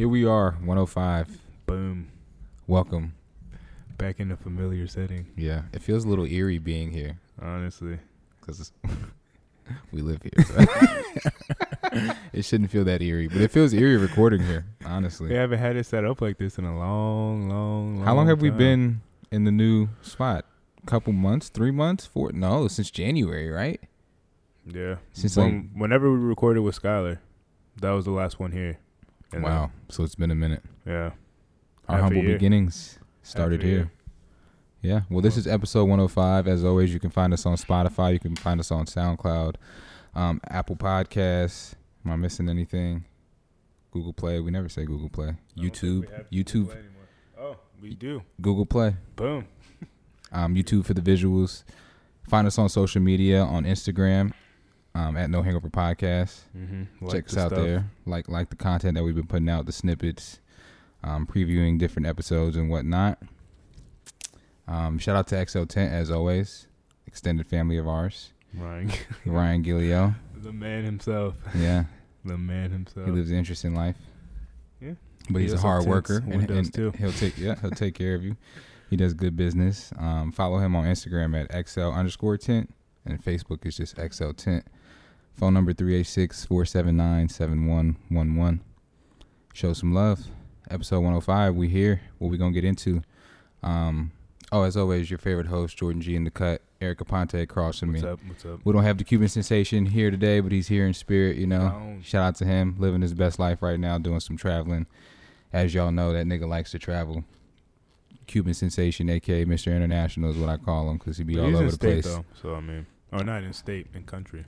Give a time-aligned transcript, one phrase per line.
[0.00, 1.28] Here we are, 105.
[1.66, 2.08] Boom.
[2.66, 3.12] Welcome.
[3.98, 5.26] Back in a familiar setting.
[5.36, 7.98] Yeah, it feels a little eerie being here Honestly.
[8.40, 8.72] because
[9.92, 10.42] we live here.
[10.46, 12.12] so.
[12.32, 14.64] it shouldn't feel that eerie, but it feels eerie recording here.
[14.86, 18.14] Honestly, We haven't had it set up like this in a long, long, long how
[18.14, 20.46] long have we been in the new spot?
[20.86, 22.32] Couple months, three months, four?
[22.32, 23.82] No, since January, right?
[24.64, 24.94] Yeah.
[25.12, 27.18] Since When- whenever we recorded with Skylar,
[27.82, 28.78] that was the last one here.
[29.32, 30.62] And then- Wow, so it's been a minute.
[30.86, 31.10] yeah.
[31.88, 33.78] Our humble beginnings started Half a year.
[33.78, 33.90] here.
[34.82, 35.00] Yeah.
[35.10, 36.46] Well, this is episode 105.
[36.46, 38.12] As always, you can find us on Spotify.
[38.12, 39.56] You can find us on SoundCloud,
[40.14, 41.74] um, Apple Podcasts.
[42.04, 43.04] Am I missing anything?
[43.90, 44.38] Google Play.
[44.40, 45.34] We never say Google Play.
[45.58, 46.08] YouTube.
[46.32, 46.68] YouTube.
[46.68, 46.80] Play.
[47.38, 48.22] Oh, we do.
[48.40, 48.96] Google Play.
[49.16, 49.46] Boom.
[50.32, 51.64] Um, YouTube for the visuals.
[52.28, 54.32] Find us on social media on Instagram
[54.94, 56.40] um, at No Hangover Podcast.
[56.56, 57.08] Mm-hmm.
[57.10, 57.90] Check us out there.
[58.06, 60.40] Like like the content that we've been putting out, the snippets,
[61.04, 63.18] um, previewing different episodes and whatnot.
[64.68, 66.66] Um, shout out to XL Tent as always,
[67.06, 68.32] extended family of ours.
[68.54, 68.90] Ryan.
[69.26, 71.34] Ryan Gilio, the man himself.
[71.56, 71.84] yeah,
[72.24, 73.06] The man himself.
[73.06, 73.96] he lives an interesting life.
[74.80, 74.92] Yeah.
[75.28, 76.90] but He he's a hard worker, and, and too.
[76.98, 78.36] he'll take yeah he'll take care of you.
[78.90, 79.92] He does good business.
[79.98, 82.72] Um, follow him on Instagram at XL underscore tent,
[83.06, 84.64] and Facebook is just XL tent.
[85.40, 88.60] Phone number 386-479-7111.
[89.54, 90.26] Show some love.
[90.70, 92.02] Episode 105, we here.
[92.18, 93.00] What we going to get into?
[93.62, 94.12] Um,
[94.52, 96.60] oh, as always, your favorite host, Jordan G in the cut.
[96.82, 98.08] Erica Ponte across from What's me.
[98.10, 98.20] up?
[98.26, 98.60] What's up?
[98.64, 101.70] We don't have the Cuban sensation here today, but he's here in spirit, you know.
[101.70, 102.02] Down.
[102.04, 104.86] Shout out to him, living his best life right now, doing some traveling.
[105.54, 107.24] As y'all know, that nigga likes to travel.
[108.26, 109.74] Cuban sensation, aka Mr.
[109.74, 112.14] International, is what I call him because he be But all over the state place.
[112.14, 114.44] though, so I mean, or not in state, in country.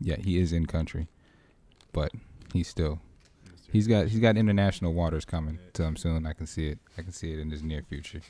[0.00, 1.08] Yeah, he is in country,
[1.92, 2.10] but
[2.52, 3.00] he's still
[3.70, 6.26] he's got he's got international waters coming to him soon.
[6.26, 6.78] I can see it.
[6.96, 8.20] I can see it in his near future.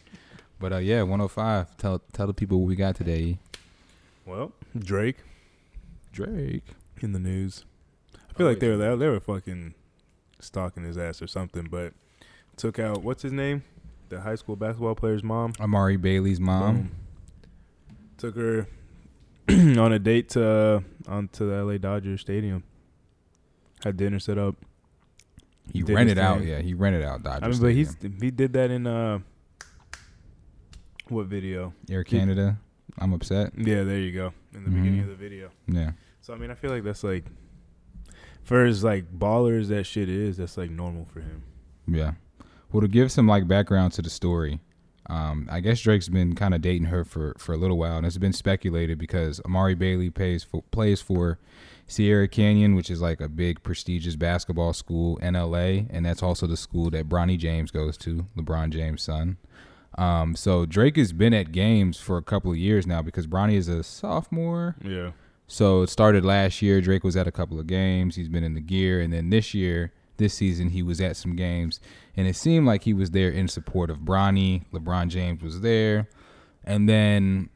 [0.58, 1.76] But uh, yeah, 105.
[1.76, 3.38] Tell tell the people what we got today.
[4.26, 5.16] Well, Drake
[6.12, 6.64] Drake.
[7.00, 7.64] in the news.
[8.14, 9.74] I feel Oh, like they were they were fucking
[10.40, 11.92] stalking his ass or something, but
[12.56, 13.62] took out what's his name,
[14.08, 15.52] the high school basketball player's mom.
[15.60, 16.76] Amari Bailey's mom.
[16.76, 16.90] Boom.
[18.18, 18.66] Took her
[19.78, 20.80] on a date to uh,
[21.10, 22.62] onto the LA Dodgers stadium.
[23.84, 24.56] Had dinner set up.
[25.72, 26.42] He Did his rented out.
[26.44, 29.20] Yeah, he rented out Dodger I mean, but he's he did that in uh
[31.08, 31.72] what video?
[31.90, 32.58] Air Canada.
[32.98, 33.52] I'm upset.
[33.56, 34.32] Yeah, there you go.
[34.54, 34.74] In the Mhm.
[34.74, 35.50] beginning of the video.
[35.66, 35.92] Yeah.
[36.20, 37.24] So I mean, I feel like that's like
[38.42, 41.42] for as like ballers that shit is, that's like normal for him.
[41.86, 42.12] Yeah.
[42.72, 44.60] Well, to give some like background to the story,
[45.10, 48.06] um, I guess Drake's been kind of dating her for, for a little while, and
[48.06, 51.40] it's been speculated because Amari Bailey pays for plays for
[51.88, 56.46] Sierra Canyon, which is like a big prestigious basketball school in LA, and that's also
[56.46, 59.38] the school that Bronny James goes to, LeBron James' son.
[59.98, 63.54] Um, so Drake has been at games for a couple of years now because Bronny
[63.54, 64.76] is a sophomore.
[64.80, 65.10] Yeah.
[65.48, 66.80] So it started last year.
[66.80, 68.14] Drake was at a couple of games.
[68.14, 71.34] He's been in the gear, and then this year, this season, he was at some
[71.34, 71.80] games,
[72.16, 74.62] and it seemed like he was there in support of Bronny.
[74.72, 76.08] LeBron James was there,
[76.64, 77.50] and then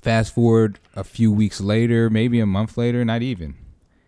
[0.00, 3.54] fast forward a few weeks later, maybe a month later, not even.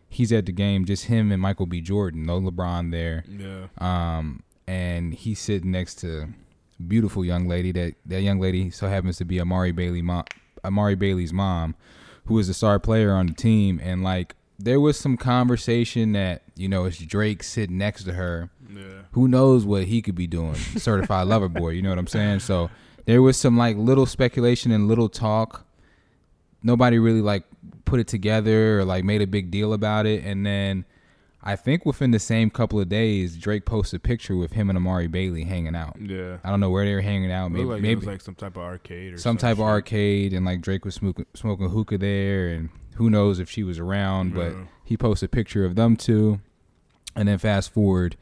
[0.08, 1.80] He's at the game, just him and Michael B.
[1.80, 2.24] Jordan.
[2.24, 3.24] No LeBron there.
[3.28, 3.66] Yeah.
[3.78, 6.28] Um, and he's sitting next to
[6.78, 7.72] a beautiful young lady.
[7.72, 10.24] That that young lady so happens to be Amari Bailey, mom,
[10.64, 11.74] Amari Bailey's mom,
[12.26, 13.80] who is a star player on the team.
[13.82, 18.50] And like, there was some conversation that you know, it's Drake sitting next to her.
[18.72, 19.02] Yeah.
[19.12, 20.54] Who knows what he could be doing?
[20.76, 21.70] Certified lover boy.
[21.70, 22.40] You know what I'm saying?
[22.40, 22.70] So
[23.06, 25.66] there was some like little speculation and little talk.
[26.62, 27.44] Nobody really like
[27.84, 30.24] put it together or like made a big deal about it.
[30.24, 30.84] And then
[31.44, 34.76] I think within the same couple of days, Drake posted a picture with him and
[34.76, 35.96] Amari Bailey hanging out.
[36.00, 36.36] Yeah.
[36.44, 37.50] I don't know where they were hanging out.
[37.50, 39.64] Maybe like it maybe was like some type of arcade or some type shit.
[39.64, 43.64] of arcade, and like Drake was smoking smoking hookah there, and who knows if she
[43.64, 44.34] was around.
[44.34, 44.64] But Yeah.
[44.84, 46.40] he posted a picture of them two,
[47.16, 48.16] and then fast forward,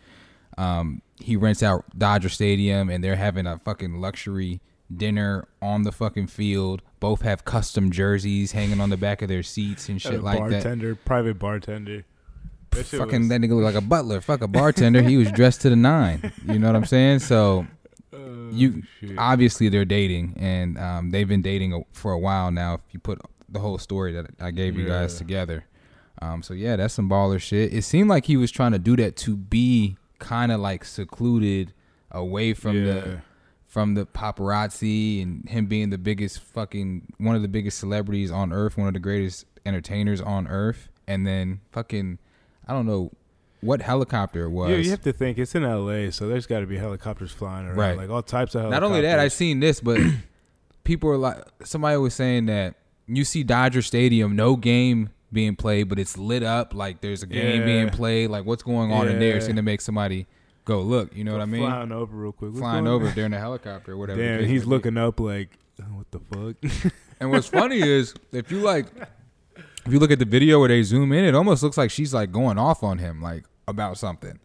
[0.57, 4.61] um, he rents out Dodger Stadium, and they're having a fucking luxury
[4.95, 6.81] dinner on the fucking field.
[7.01, 10.51] Both have custom jerseys hanging on the back of their seats and shit like that.
[10.51, 12.05] bartender, private bartender.
[12.71, 14.21] That Fucking was- that nigga look like a butler.
[14.21, 15.03] Fuck a bartender.
[15.03, 16.33] he was dressed to the nine.
[16.47, 17.19] You know what I'm saying?
[17.21, 17.67] So
[18.13, 19.17] Oh, you shit.
[19.19, 22.75] obviously they're dating, and um, they've been dating for a while now.
[22.75, 25.65] If you put the whole story that I gave you guys together,
[26.23, 27.73] um, so yeah, that's some baller shit.
[27.73, 31.73] It seemed like he was trying to do that to be kind of like secluded
[32.11, 32.93] away from yeah.
[32.93, 33.23] the
[33.67, 38.53] from the paparazzi and him being the biggest fucking one of the biggest celebrities on
[38.53, 42.19] earth, one of the greatest entertainers on earth, and then fucking
[42.71, 43.11] I don't know
[43.61, 44.71] what helicopter it was.
[44.71, 47.67] Yeah, you have to think it's in L.A., so there's got to be helicopters flying
[47.67, 47.97] around, Right.
[47.97, 48.63] like all types of.
[48.63, 48.81] Helicopters.
[48.81, 49.99] Not only that, I've seen this, but
[50.85, 52.77] people are like, somebody was saying that
[53.07, 57.27] you see Dodger Stadium, no game being played, but it's lit up like there's a
[57.27, 57.67] game Yeah.
[57.67, 58.31] being played.
[58.31, 59.37] Like what's going on in there?
[59.37, 60.27] It's gonna make somebody
[60.65, 61.15] go look.
[61.17, 61.63] You know what I mean?
[61.63, 64.21] Flying over real quick, What's Flying over during the helicopter or whatever.
[64.21, 64.71] Damn, he's may be.
[64.71, 65.51] looking up like,
[65.83, 66.93] "Oh, what the fuck?
[67.21, 68.87] And what's funny is if you like,
[69.91, 72.15] if you look at the video where they zoom in, it almost looks like she's
[72.15, 74.39] like going off on him, like about something.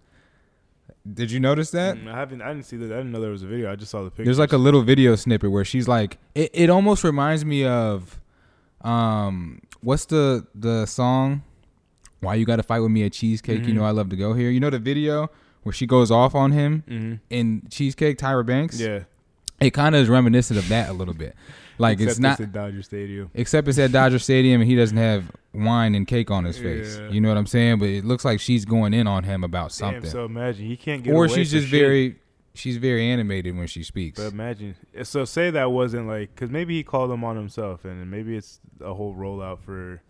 [1.12, 1.98] Did you notice that?
[1.98, 2.42] Mm, I haven't.
[2.42, 2.92] I didn't see that.
[2.92, 3.72] I didn't know there was a video.
[3.72, 4.26] I just saw the picture.
[4.26, 8.20] There's like a little video snippet where she's like, it, it almost reminds me of,
[8.82, 11.44] um, what's the the song?
[12.22, 13.68] Why you got to fight with me at cheesecake?
[13.68, 13.78] You Mhm.
[13.78, 14.50] know I love to go here.
[14.50, 15.30] You know the video
[15.62, 18.80] where she goes off on him hmm in cheesecake, Tyra Banks.
[18.80, 19.02] Yeah,
[19.60, 21.36] it kind of is reminiscent of that a little bit.
[21.78, 23.30] Like Except it's not, at Dodger Stadium.
[23.34, 26.98] except it's at Dodger Stadium and he doesn't have wine and cake on his face.
[26.98, 27.10] Yeah.
[27.10, 27.80] You know what I'm saying?
[27.80, 30.78] But it looks like she's going in on him about something, Damn, so imagine he
[30.78, 31.14] can't get.
[31.14, 31.80] or she's just shit.
[31.82, 32.16] very,
[32.54, 34.18] she's very animated when she speaks.
[34.20, 34.76] But imagine.
[35.04, 38.62] So say that wasn't like, because maybe he called him on himself, and maybe it's
[38.80, 40.02] a whole rollout for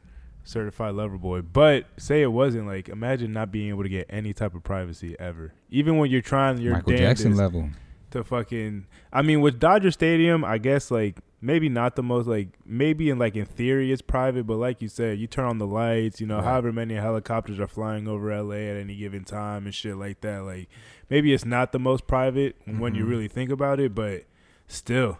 [0.44, 1.42] certified lover boy.
[1.42, 5.16] But say it wasn't like, imagine not being able to get any type of privacy
[5.20, 7.70] ever, even when you're trying your Michael Jackson level.
[8.12, 8.86] to fucking.
[9.12, 13.20] I mean, with Dodger Stadium, I guess like maybe not the most like maybe in
[13.20, 16.28] like in theory it's private, but like you said, you turn on the lights, you
[16.28, 16.46] know, Right.
[16.46, 20.40] however many helicopters are flying over LA at any given time and shit like that.
[20.44, 20.70] Like
[21.10, 23.10] maybe it's not the most private when you Mhm.
[23.10, 24.24] really think about it, but
[24.68, 25.20] still,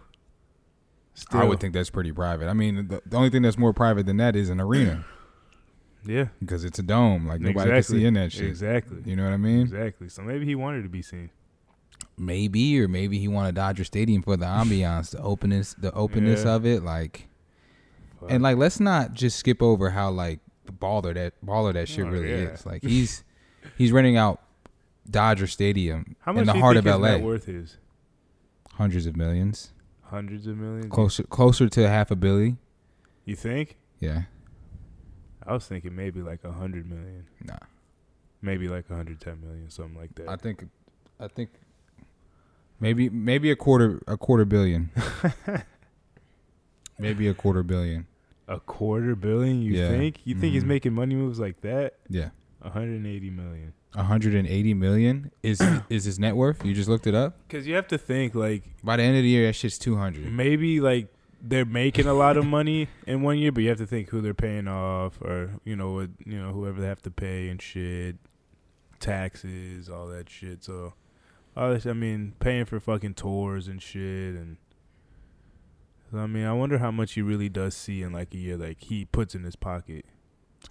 [1.14, 2.48] still, I would think that's pretty private.
[2.48, 5.04] I mean, the, the only thing that's more private than that is an arena
[6.04, 7.26] yeah, because it's a dome.
[7.26, 7.98] Like nobody exactly.
[7.98, 8.46] can see in that shit.
[8.48, 9.60] Exactly, You know what I mean?
[9.62, 10.08] exactly.
[10.08, 11.30] So maybe he wanted to be seen.
[12.18, 16.54] Maybe, or maybe he wanted Dodger Stadium for the ambiance, the openness, the openness Yeah.
[16.54, 16.82] of it.
[16.82, 17.28] Like,
[18.20, 18.30] Fuck.
[18.30, 20.40] and like, let's not just skip over how like
[20.80, 22.48] baller that baller that shit Oh, really yeah.
[22.52, 22.64] is.
[22.64, 23.22] Like, he's
[23.76, 24.40] he's renting out
[25.10, 27.18] Dodger Stadium how much in the heart of LA.
[27.18, 27.76] worth is?
[28.72, 29.72] Hundreds of millions,
[30.04, 30.90] Hundreds of millions.
[30.90, 32.58] closer closer to half a billion.
[33.24, 33.76] You think?
[34.00, 34.22] Yeah,
[35.46, 37.26] I was thinking maybe like a hundred million.
[37.44, 37.56] nah.
[38.42, 40.28] maybe like a 110 million, something like that.
[40.28, 40.64] I think,
[41.18, 41.50] I think
[42.80, 44.90] maybe maybe a quarter a quarter billion.
[46.98, 48.06] maybe a quarter billion.
[48.48, 49.88] a quarter billion, you Yeah.
[49.88, 50.20] think?
[50.24, 50.66] You think he's Mhm.
[50.68, 51.94] making money moves like that?
[52.08, 52.30] Yeah.
[52.60, 53.72] 180 million.
[53.94, 56.64] 180 million is is his net worth.
[56.64, 57.36] You just looked it up.
[57.48, 60.32] Cuz you have to think like By the end of the year, that shit's 200.
[60.32, 61.08] maybe like
[61.42, 64.20] they're making a lot of money in one year, but you have to think who
[64.20, 67.60] they're paying off or you know what, you know whoever they have to pay and
[67.60, 68.16] shit,
[69.00, 70.62] taxes, all that shit.
[70.62, 70.94] So
[71.56, 74.56] all this, I mean, paying for fucking tours and shit and
[76.14, 78.80] I mean, I wonder how much he really does see in like a year like
[78.80, 80.04] he puts in his pocket.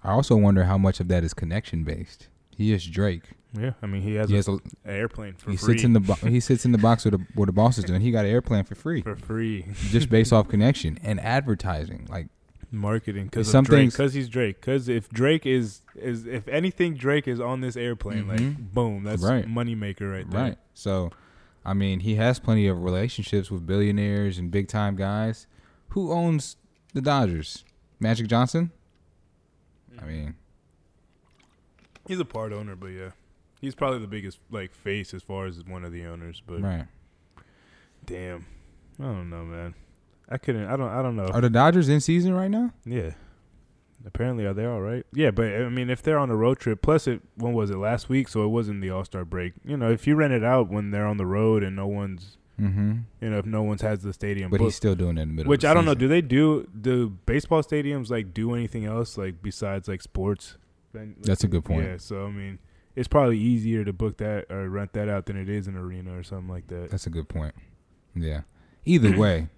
[0.02, 2.28] I also wonder how much of that is connection based.
[2.56, 3.24] He is Drake.
[3.52, 5.74] Yeah, I mean, he has, He, a, has a, an airplane for he free.
[5.74, 7.84] sits in the bo- he sits in the box where the where the boss is
[7.84, 8.00] doing.
[8.00, 12.06] He got an airplane for free, for free just based off connection and advertising.
[12.10, 12.28] Like
[12.70, 16.46] marketing because Some of Drake things- because he's Drake because if Drake is is if
[16.48, 18.72] anything Drake is on this airplane like Mhm.
[18.72, 19.46] boom that's Right.
[19.48, 20.58] money maker right there right.
[20.74, 21.10] So,
[21.64, 25.46] I mean, he has plenty of relationships with billionaires and big time guys.
[25.90, 26.56] Who owns
[26.92, 27.64] the Dodgers?
[28.00, 28.70] Magic Johnson.
[29.98, 30.34] I mean,
[32.06, 33.10] he's a part owner but yeah
[33.60, 36.86] he's probably the biggest like face as far as one of the owners but right.
[38.04, 38.44] damn
[39.00, 39.74] I don't know man
[40.28, 42.72] I couldn't I don't I don't know Are the Dodgers in season right now?
[42.84, 43.10] yeah
[44.04, 46.80] apparently are they all right yeah but I mean if they're on a road trip
[46.80, 49.76] plus it when was it last week so it wasn't the All Star break you
[49.76, 53.00] know if you rent it out when they're on the road and no one's Mm-hmm.
[53.20, 55.28] you know if no one's has the stadium But booked, he's still doing it in
[55.28, 55.50] the middle.
[55.50, 55.92] Which of the I don't know.
[55.94, 60.56] Do they do do baseball stadiums like do anything else like besides like sports?
[60.94, 61.84] Then- That's a good point.
[61.84, 61.96] Yeah.
[61.98, 62.58] So I mean,
[62.94, 66.16] it's probably easier to book that or rent that out than it is an arena
[66.18, 66.88] or something like that.
[66.90, 67.54] That's a good point.
[68.14, 68.40] Yeah.
[68.86, 69.48] Either way,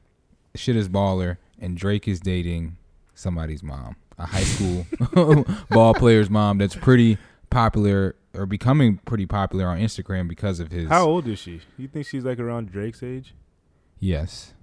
[0.59, 2.77] shit is baller, and Drake is dating
[3.15, 4.87] somebody's mom, a high school
[5.71, 7.19] ball player's mom that's pretty
[7.51, 10.89] popular or becoming pretty popular on Instagram because of his.
[10.89, 11.61] How old is she?
[11.77, 13.35] You think she's like around Drake's age?
[13.99, 14.55] Yes.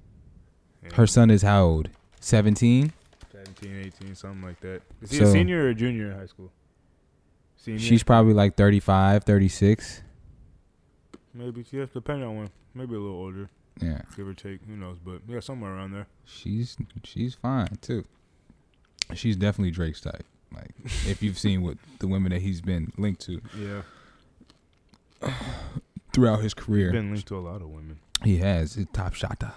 [0.83, 0.95] Yeah.
[0.95, 1.89] Her son is how old?
[2.21, 2.93] 17?
[3.31, 4.81] 17, 18, something like that.
[5.01, 6.51] Is he So- a senior or a junior in high school?
[7.57, 7.79] Senior.
[7.79, 10.01] She's probably like 35, 36.
[11.33, 12.49] maybe yeah, depending on when.
[12.73, 13.49] Maybe a little older,
[13.81, 14.01] Yeah.
[14.15, 14.61] give or take.
[14.67, 14.97] Who knows?
[15.03, 16.07] But yeah, somewhere around there.
[16.25, 18.05] She's she's fine too.
[19.13, 20.25] She's definitely Drake's type.
[20.53, 25.31] Like if you've seen what the women that he's been linked to Yeah.
[26.13, 26.91] throughout his career.
[26.91, 27.99] Been linked to a lot of women.
[28.23, 29.51] He has He's top shotter.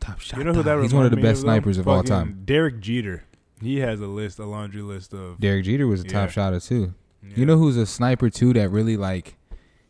[0.00, 0.40] Top shotter.
[0.40, 2.42] You know who that He's one of the best of, snipers of all time.
[2.44, 3.24] Derek Jeter.
[3.60, 5.40] He has a list, a laundry list of.
[5.40, 6.32] Derek Jeter was a top Yeah.
[6.32, 6.94] shotter too.
[7.34, 9.36] You know who's a sniper too that really like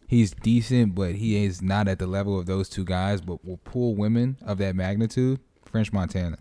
[0.08, 3.58] he's decent, but he is not at the level of those two guys, but will
[3.58, 5.38] pull women of that magnitude?
[5.64, 6.38] French Montana.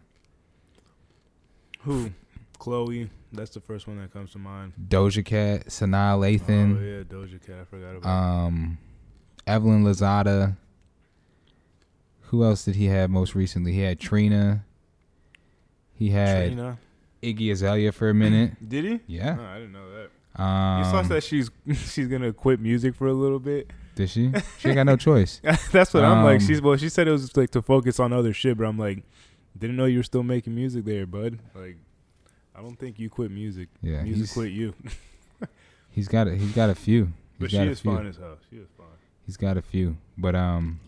[1.81, 2.11] who?
[2.59, 3.09] Khloé.
[3.33, 4.73] That's the first one that comes to mind.
[4.87, 6.77] Doja Cat, Sanaa Lathan.
[6.79, 7.57] Oh yeah, Doja Cat.
[7.61, 8.09] I forgot about.
[8.09, 8.77] um,
[9.45, 10.55] Evelyn Lozada.
[12.21, 13.73] Who else did he have most recently?
[13.73, 14.65] He had Trina.
[15.93, 16.79] He had Trina.
[17.21, 18.67] Iggy Azalea for a minute.
[18.67, 18.99] Did he?
[19.07, 19.37] Yeah.
[19.39, 20.09] Oh, I didn't know that.
[20.37, 21.49] Um, you saw that she's
[21.91, 23.71] she's gonna quit music for a little bit.
[23.95, 24.31] Did she?
[24.59, 25.41] She got no choice.
[25.71, 26.41] That's what I'm like.
[26.41, 26.77] Um, She's well.
[26.77, 29.03] She said it was like to focus on other shit, but I'm like,
[29.57, 31.39] didn't know you were still making music there, bud.
[31.55, 31.77] Like,
[32.55, 33.69] I don't think you quit music.
[33.81, 34.75] Yeah, music quit you.
[35.89, 37.05] he's got a, he's got a few.
[37.05, 37.95] He's But she is few.
[37.95, 38.37] fine as hell.
[38.49, 38.85] She is fine.
[39.25, 39.97] He's got a few.
[40.17, 40.79] But um,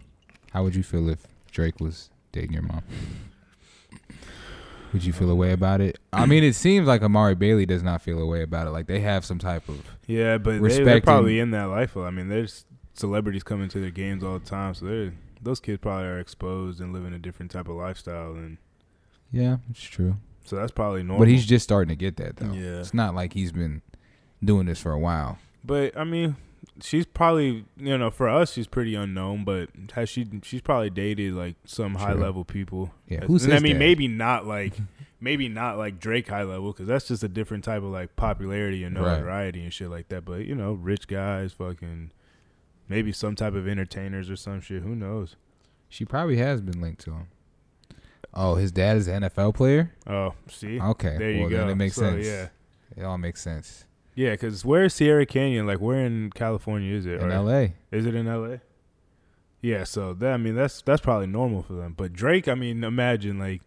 [0.54, 2.84] how would you feel if Drake was dating your mom?
[4.94, 6.00] Would you feel a way about it?
[6.12, 8.72] I mean, it seems like Amari Bailey does not feel a way about it.
[8.72, 11.96] Like they have some type of Yeah, but they, they're probably in that life.
[11.96, 15.80] I mean, there's celebrities coming to their games all the time, so they're those kids
[15.82, 18.58] probably are exposed and living a different type of lifestyle, and
[19.32, 20.18] yeah, it's true.
[20.44, 21.20] so that's probably normal.
[21.20, 22.52] But he's just starting to get that though.
[22.52, 22.80] Yeah.
[22.80, 23.82] it's not like he's been
[24.44, 25.38] doing this for a while.
[25.64, 26.36] But I mean,
[26.82, 29.44] she's probably you know for us she's pretty unknown.
[29.44, 30.28] But has she?
[30.44, 32.06] She's probably dated like some True.
[32.06, 32.92] high level people.
[33.08, 33.80] Yeah, And who's I mean, dad?
[33.80, 34.74] maybe not like
[35.22, 38.84] maybe not like Drake high level because that's just a different type of like popularity
[38.84, 39.18] and Right.
[39.20, 40.26] notoriety and shit like that.
[40.26, 42.12] But you know, rich guys, fucking
[42.88, 44.82] maybe some type of entertainers or some shit.
[44.84, 45.36] Who knows?
[45.90, 47.28] She probably has been linked to him.
[48.32, 49.92] Oh, his dad is an NFL player.
[50.06, 51.68] Oh, see, Okay, there you go.
[51.68, 52.28] It makes So, sense.
[52.28, 52.50] Yeah,
[52.96, 53.86] it all makes sense.
[54.16, 54.32] Yeah.
[54.32, 55.66] Because where's Sierra Canyon?
[55.68, 57.22] Like, where in California is it?
[57.22, 57.76] In Or- L.A.
[57.92, 58.62] Is it in L.A.?
[59.62, 61.94] Yeah, so that I mean that's that's probably normal for them.
[61.98, 63.62] But Drake, I mean, imagine like,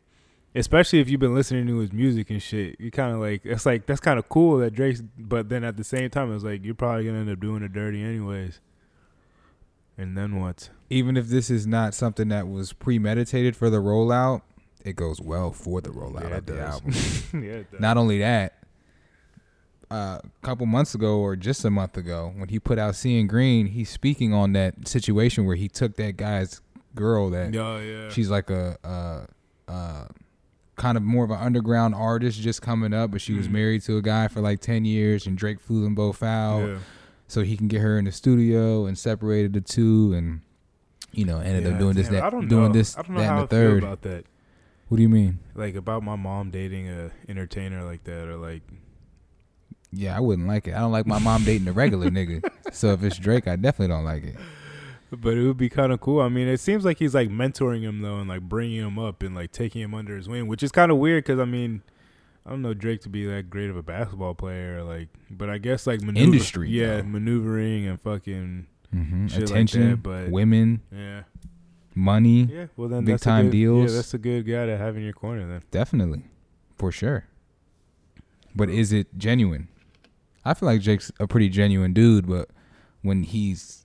[0.55, 3.67] especially if you've been listening to his music and shit, you kind of like it's
[3.67, 5.03] like that's kind of cool that Drake's.
[5.19, 7.75] But then at the same time, it's like you're probably gonna end up doing it
[7.75, 8.61] dirty anyways.
[9.99, 10.71] And then what?
[10.89, 14.41] even if this is not something that was premeditated for the rollout,
[14.85, 16.73] it goes well for the rollout Yeah, of the does.
[16.75, 16.93] album.
[17.45, 17.81] yeah, it does.
[17.81, 18.62] not only that,
[19.93, 23.27] uh, a couple months ago or just a month ago, when he put out "Seeing
[23.27, 26.61] Green," he's speaking on that situation where he took that guy's
[26.95, 28.09] girl that Oh yeah.
[28.11, 30.09] she's like a, a, a
[30.77, 33.53] kind of more of an underground artist just coming up, but she was Mhm.
[33.53, 36.79] married to a guy for like ten years, and Drake flew them both out yeah.
[37.29, 40.41] so he can get her in the studio and separated the two and
[41.13, 42.73] you know ended Yeah, up doing this damn, I that don't doing know.
[42.73, 44.25] this I that don't know and the third about that.
[44.89, 48.63] what do you mean Like about my mom dating a entertainer like that, or like
[49.93, 52.93] yeah i wouldn't like it i don't like my mom dating a regular nigga so
[52.93, 54.37] if it's drake i definitely don't like it
[55.11, 56.23] But it would be kind of cool.
[56.23, 59.23] I mean, it seems like he's like mentoring him though, and like bringing him up
[59.23, 61.83] and like taking him under his wing, which is kind of weird because I mean,
[62.47, 65.59] I don't know Drake to be that great of a basketball player, like, but I
[65.59, 67.03] guess like maneuver- Industry, yeah, though.
[67.03, 71.25] maneuvering and fucking hmm Shit like attention that, but- women yeah,
[71.95, 72.67] money yeah.
[72.79, 73.91] Well, then Big time good- deals.
[73.91, 75.61] Yeah, that's a good guy to have in your corner then.
[75.71, 76.23] definitely
[76.79, 77.27] for sure
[78.57, 79.69] but is it genuine
[80.45, 82.49] i feel like Drake's a pretty genuine dude but
[83.03, 83.85] when he's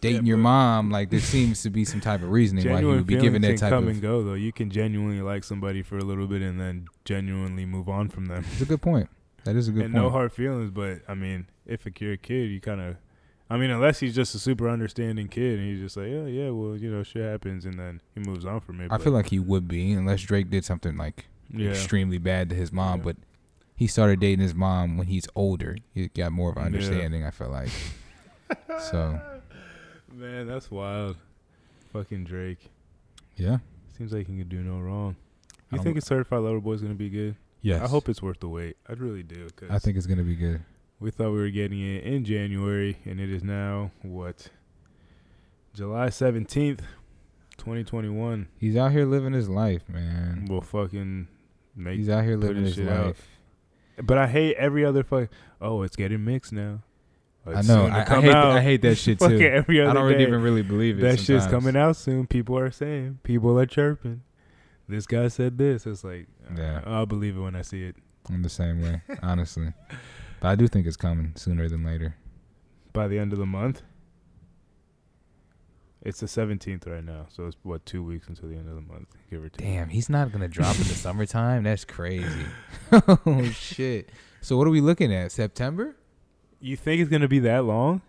[0.00, 2.84] dating Yeah, your mom like there seems to be some type of reasoning why he
[2.84, 4.34] would be giving that type come of and go though.
[4.34, 8.26] You can genuinely like somebody for a little bit and then genuinely move on from
[8.26, 8.44] them.
[8.52, 9.08] it's a good point
[9.44, 9.86] that is a good point.
[9.86, 10.70] and point no hard feelings.
[10.70, 12.96] But I mean, if you're a kid, you kind of,
[13.50, 16.50] I mean, unless he's just a super understanding kid and he's just like, yeah, yeah,
[16.50, 18.90] well, you know, shit happens, and then he moves on from it.
[18.90, 22.54] I feel like he would be unless Drake did something like yeah, extremely bad to
[22.54, 22.98] his mom.
[22.98, 23.04] Yeah.
[23.04, 23.16] But
[23.82, 25.76] he started dating his mom when he's older.
[25.92, 26.66] He got more of an Yeah.
[26.66, 27.24] understanding.
[27.24, 27.68] I feel like
[28.80, 29.20] so.
[30.14, 31.16] man, that's wild.
[31.92, 32.70] Fucking Drake.
[33.36, 33.58] Yeah.
[33.98, 35.16] Seems like he can do no wrong.
[35.72, 37.34] You don't- think his certified lover boy is gonna be good?
[37.60, 37.82] Yes.
[37.82, 38.76] I hope it's worth the wait.
[38.88, 39.48] I'd really do.
[39.56, 40.60] Cause I think it's gonna be good.
[41.00, 44.48] we thought we were getting it in January, and it is now what?
[45.74, 46.82] July seventeenth,
[47.56, 48.46] twenty twenty one.
[48.58, 50.46] He's out here living his life, man.
[50.48, 51.26] We'll fucking
[51.74, 52.88] make He's out here living his life.
[52.88, 53.16] out.
[54.00, 55.28] But I hate every other fuck.
[55.60, 56.82] Oh, it's getting mixed now.
[57.44, 57.86] I know.
[57.86, 58.30] I, I hate.
[58.30, 58.52] out.
[58.52, 59.38] I hate that shit too.
[59.40, 60.22] every other I don't day.
[60.22, 61.02] even really believe it.
[61.02, 61.50] that shit's sometimes.
[61.50, 62.26] coming out soon.
[62.26, 63.18] People are saying.
[63.24, 64.22] People are chirping.
[64.88, 65.86] This guy said this.
[65.86, 66.82] It's like, Yeah.
[66.86, 67.96] uh, I'll believe it when I see it.
[68.30, 69.72] I'm the same way, honestly.
[70.40, 72.16] But I do think it's coming sooner than later.
[72.92, 73.82] By the end of the month.
[76.04, 78.80] It's the seventeenth right now, so it's what two weeks until the end of the
[78.80, 79.64] month, give or take.
[79.66, 81.62] Damn, he's not gonna drop in the summertime.
[81.62, 82.26] That's crazy.
[82.92, 84.08] oh shit.
[84.40, 85.30] So what are we looking at?
[85.30, 85.94] September?
[86.60, 88.02] You think it's gonna be that long?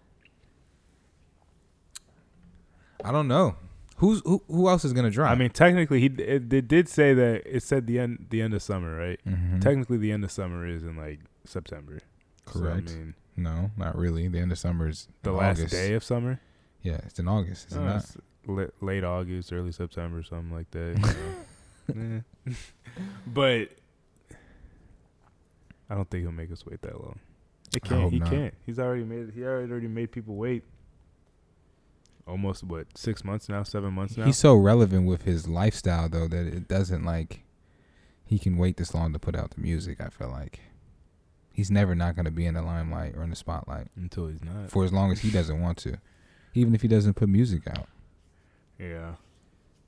[3.04, 3.56] I don't know.
[3.98, 4.42] Who's who?
[4.48, 5.30] Who else is gonna drop?
[5.32, 8.54] I mean, technically, he it, it did say that it said the end the end
[8.54, 9.20] of summer, right?
[9.28, 9.62] Mhm.
[9.62, 12.00] Technically, the end of summer is in like September.
[12.52, 12.90] So, correct.
[12.92, 14.28] I mean, No, not really.
[14.28, 15.74] The end of summer is The last August.
[15.74, 16.40] day of summer.
[16.84, 17.72] Yeah, it's in August.
[17.72, 17.96] Is uh, it Oh, not?
[18.04, 21.44] it's la- late August, early September, something like that.
[21.88, 22.22] you know.
[23.26, 23.70] But
[25.90, 27.20] I don't think he'll make us wait that long.
[27.76, 28.02] It can't.
[28.02, 28.30] hope He not.
[28.30, 28.54] can't.
[28.66, 29.32] He's already made.
[29.34, 30.64] He already already made people wait.
[32.28, 34.26] Almost what six months now, seven months now.
[34.26, 37.42] He's so relevant with his lifestyle though that it doesn't like
[38.26, 40.00] he can wait this long to put out the music.
[40.00, 40.60] I feel like
[41.52, 44.42] he's never not going to be in the limelight or in the spotlight until he's
[44.44, 44.70] not.
[44.70, 45.98] for as long as he doesn't want to,
[46.54, 47.88] even if he doesn't put music out,
[48.80, 49.16] yeah.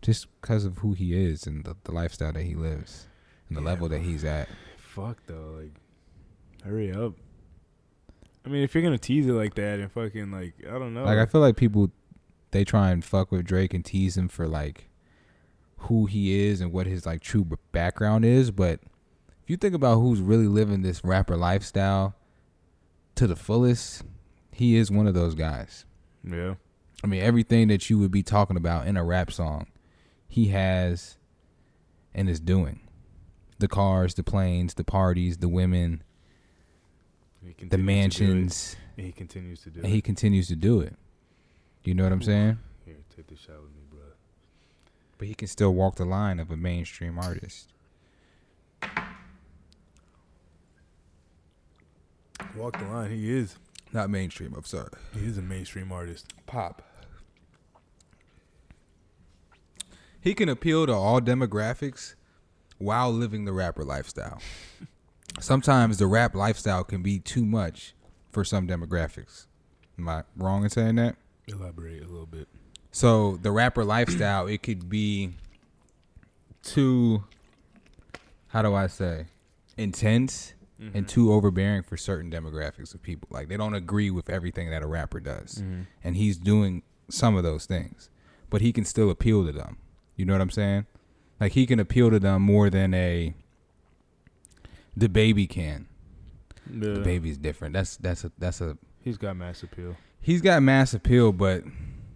[0.02, 3.08] just because of who he is and the, the lifestyle that he lives
[3.50, 4.48] and the Yeah, level that he's at.
[4.78, 5.74] Fuck though, like,
[6.64, 7.14] hurry up.
[8.46, 11.04] I mean, if you're gonna tease it like that and fucking like, I don't know.
[11.04, 11.92] Like I feel like people
[12.52, 14.88] they try and fuck with Drake and tease him for like
[15.78, 18.80] who he is and what his like true background is, but
[19.44, 22.16] if you think about who's really living this rapper lifestyle
[23.16, 24.04] to the fullest,
[24.52, 25.86] he is one of those guys.
[26.26, 26.56] Yeah.
[27.04, 29.68] I mean, everything that you would be talking about in a rap song,
[30.28, 31.18] he has
[32.14, 32.80] and is doing.
[33.60, 36.04] The cars, the planes, the parties, the women,
[37.42, 37.86] the continues to do it.
[37.86, 39.92] mansions, He continues to do and it.
[39.94, 40.96] he continues to do it.
[41.84, 42.58] You know what I'm saying?
[42.86, 44.00] Here, take this shot with me, bro.
[45.18, 47.72] But he can still walk the line of a mainstream artist.
[52.56, 53.12] Walk the line.
[53.12, 53.56] He is.
[53.96, 54.90] Not mainstream, I'm sorry.
[55.14, 56.34] He is a mainstream artist.
[56.48, 56.82] Pop.
[60.20, 62.16] He can appeal to all demographics
[62.78, 64.42] while living the rapper lifestyle.
[65.40, 67.96] Sometimes the rap lifestyle can be too much
[68.34, 69.46] for some demographics.
[69.98, 71.16] Am I wrong in saying that?
[71.48, 72.50] Elaborate a little bit.
[72.92, 75.36] So the rapper lifestyle, it could be
[76.64, 77.24] too
[78.48, 79.28] how do I say
[79.78, 80.98] intense Mm-hmm.
[80.98, 83.30] and too overbearing for certain demographics of people.
[83.32, 85.62] Like they don't agree with everything that a rapper does.
[85.62, 85.82] Mm-hmm.
[86.04, 88.10] And he's doing some of those things.
[88.50, 89.78] But he can still appeal to them.
[90.18, 90.86] You know what I'm saying?
[91.40, 93.34] Like he can appeal to them more than a
[95.00, 95.88] DaBaby can.
[96.70, 96.90] Yeah.
[96.90, 97.74] DaBaby's different.
[97.74, 99.96] That's that's a that's a He's got mass appeal.
[100.20, 101.64] he's got mass appeal, but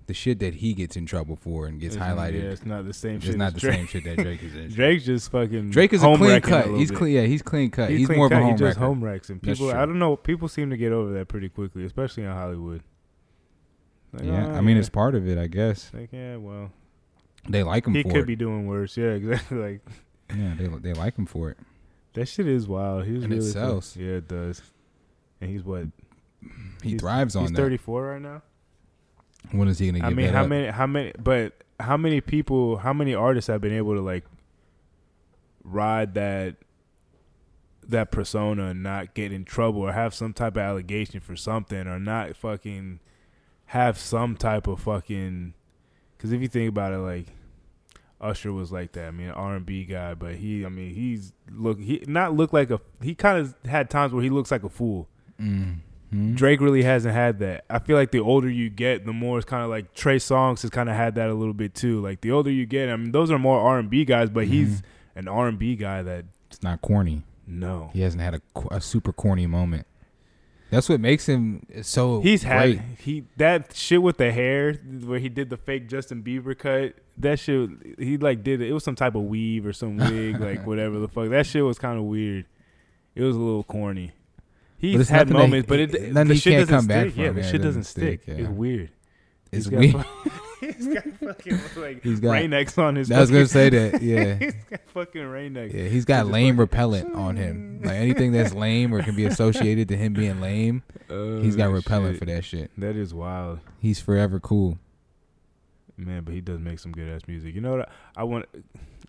[0.10, 2.84] the shit that he gets in trouble for and gets It's- highlighted Yeah, it's not
[2.86, 3.38] the same is shit.
[3.38, 3.76] not the Drake.
[3.76, 4.70] same shit that Drake is in.
[4.70, 5.70] Drake's just fucking.
[5.70, 6.66] Drake is a clean cut.
[6.66, 6.98] little He's bit.
[6.98, 7.16] clean.
[7.16, 7.92] Yeah, he's clean cut.
[7.92, 8.80] He's, clean more of a cut, home He just wrecker.
[8.80, 9.70] home wrecks, and people.
[9.72, 10.16] I don't know.
[10.18, 12.82] People seem to get over that pretty quickly, especially in Hollywood.
[14.12, 14.80] Like, Yeah, oh, I mean yeah.
[14.80, 15.92] it's part of it, I guess.
[15.94, 16.72] like yeah, well,
[17.48, 18.26] They like him he could it.
[18.28, 18.98] be doing worse.
[18.98, 19.58] Yeah, exactly.
[19.58, 19.82] Like
[20.36, 21.58] yeah, they they like him for it.
[22.14, 23.06] that shit is wild.
[23.06, 23.96] He's And really fu- sells.
[23.96, 24.62] Yeah, it does.
[25.40, 25.84] And he's what?
[26.82, 28.42] He He's- thrives on He's 34 right now.
[29.52, 30.50] When is he gonna get I mean, how up?
[30.50, 30.68] many?
[30.68, 31.12] How many?
[31.18, 32.78] But how many people?
[32.78, 34.26] How many artists have been able to like
[35.64, 36.56] ride that
[37.88, 41.88] that persona and not get in trouble or have some type of allegation for something
[41.88, 43.00] or not fucking
[43.68, 45.54] have some type of fucking?
[46.18, 47.28] Because if you think about it, like
[48.22, 49.08] Usher was like that.
[49.08, 52.52] I mean, R and B guy, but he, I mean, he's look he not look
[52.54, 52.82] like a.
[53.02, 55.08] He kind of had times where he looks like a fool.
[55.42, 55.78] Mm.
[56.14, 56.36] Mhm.
[56.36, 57.66] Drake really hasn't had that.
[57.70, 60.62] I feel like the older you get, the more it's kind of like Trey Songz
[60.64, 62.02] has kind of had that a little bit too.
[62.02, 64.48] Like the older you get, I mean, those are more R and B guys, but
[64.48, 64.82] he's
[65.16, 67.24] an R and B guy that It's not corny.
[67.46, 68.42] no, He hasn't had a,
[68.72, 69.86] a super corny moment.
[70.72, 72.22] That's what makes him so.
[72.22, 72.82] he's had great.
[73.00, 76.94] he that shit with the hair where he did the fake Justin Bieber cut.
[77.18, 78.70] That shit, he like did it.
[78.70, 81.30] It was some type of weave or some wig, like whatever the fuck.
[81.30, 82.46] That shit was kind of weird.
[83.16, 84.12] It was a little corny.
[84.80, 87.18] He's had nothing moments, he- but it- the he shit can't doesn't come stick.
[87.18, 87.36] Yeah, from.
[87.36, 88.24] the Yeah, it shit doesn't stick.
[88.24, 88.90] stick, It's weird.
[89.52, 89.96] It's He's got weird.
[90.76, 93.12] he's got fucking like He's got- Rain-X on his.
[93.12, 94.02] I was gonna say that.
[94.02, 95.74] Yeah, he's got fucking Rain-X.
[95.74, 95.84] yeah.
[95.88, 97.82] He's got Just lame fucking- repellent on him.
[97.84, 101.72] Like anything that's lame or can be associated to him being lame, he's got Oh,
[101.72, 102.20] repellent shit.
[102.20, 102.72] for that shit.
[102.78, 104.78] That is wild, He's forever cool.
[106.06, 106.24] Man.
[106.24, 107.56] But he does make some good ass music.
[107.56, 107.90] You know what?
[108.16, 108.46] I want.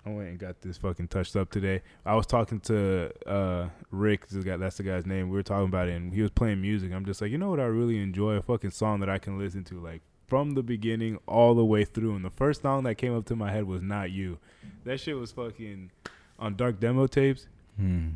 [0.06, 1.82] I went and got this fucking touched up today.
[2.06, 5.28] I was talking to uh Rick, the guy, that's the guy's name.
[5.28, 6.92] We were talking about it, and he was playing music.
[6.92, 7.60] I'm just like, you know what?
[7.60, 11.18] I really enjoy a fucking song that I can listen to, like from the beginning
[11.26, 12.14] all the way through.
[12.14, 14.38] And the first song that came up to my head was "Not You."
[14.84, 15.90] That shit was fucking
[16.38, 17.46] on Dark Demo tapes.
[17.76, 18.10] Hmm.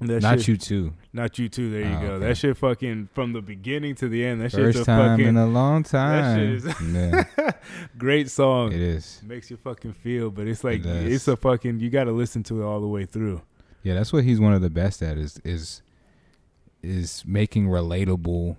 [0.00, 0.92] That Not shit, you too.
[1.12, 1.70] Not you too.
[1.70, 2.06] There you Oh, go.
[2.14, 2.26] okay.
[2.26, 4.40] That shit fucking from the beginning to the end.
[4.40, 6.60] That shit's First a time fucking in a long time.
[6.60, 7.52] that shit yeah,
[7.98, 8.72] great song.
[8.72, 9.20] it is.
[9.24, 12.42] Makes you fucking feel, but it's like It it's a fucking you got to listen
[12.44, 13.40] to it all the way through.
[13.84, 15.80] Yeah, that's what he's one of the best at is is
[16.82, 18.56] is making relatable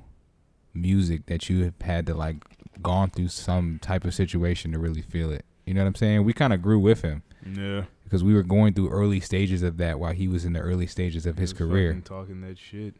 [0.73, 2.37] music that you have had to like
[2.81, 5.45] gone through some type of situation to really feel it.
[5.65, 6.23] You know what I'm saying?
[6.23, 9.75] We kind of grew with him Yeah, because we were going through early stages of
[9.77, 12.01] that while he was in the early stages of his career.
[12.05, 12.95] talking that shit.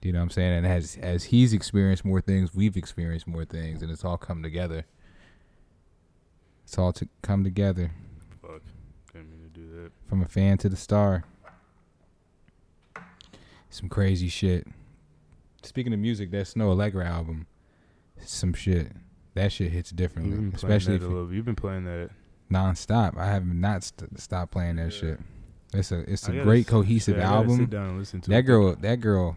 [0.00, 0.52] You know what I'm saying?
[0.58, 4.42] And as as he's experienced more things, we've experienced more things, and it's all come
[4.42, 4.84] together.
[6.64, 7.90] It's all to come together
[8.40, 8.62] Fuck.
[9.12, 9.92] Didn't mean to do that.
[10.08, 11.24] from a fan to the star.
[13.70, 14.66] Some crazy shit.
[15.62, 17.46] Speaking of music, that Snoh Aalegra album,
[18.20, 18.92] some shit.
[19.34, 21.32] That shit hits differently, especially if a little.
[21.32, 22.10] You've been playing that.
[22.54, 23.16] Nonstop.
[23.18, 24.98] I have not st- stopped playing that Yeah.
[25.00, 25.20] shit.
[25.72, 27.66] It's a it's a great cohesive yeah, album.
[27.66, 28.42] down and listen to That it.
[28.42, 29.36] girl, that girl,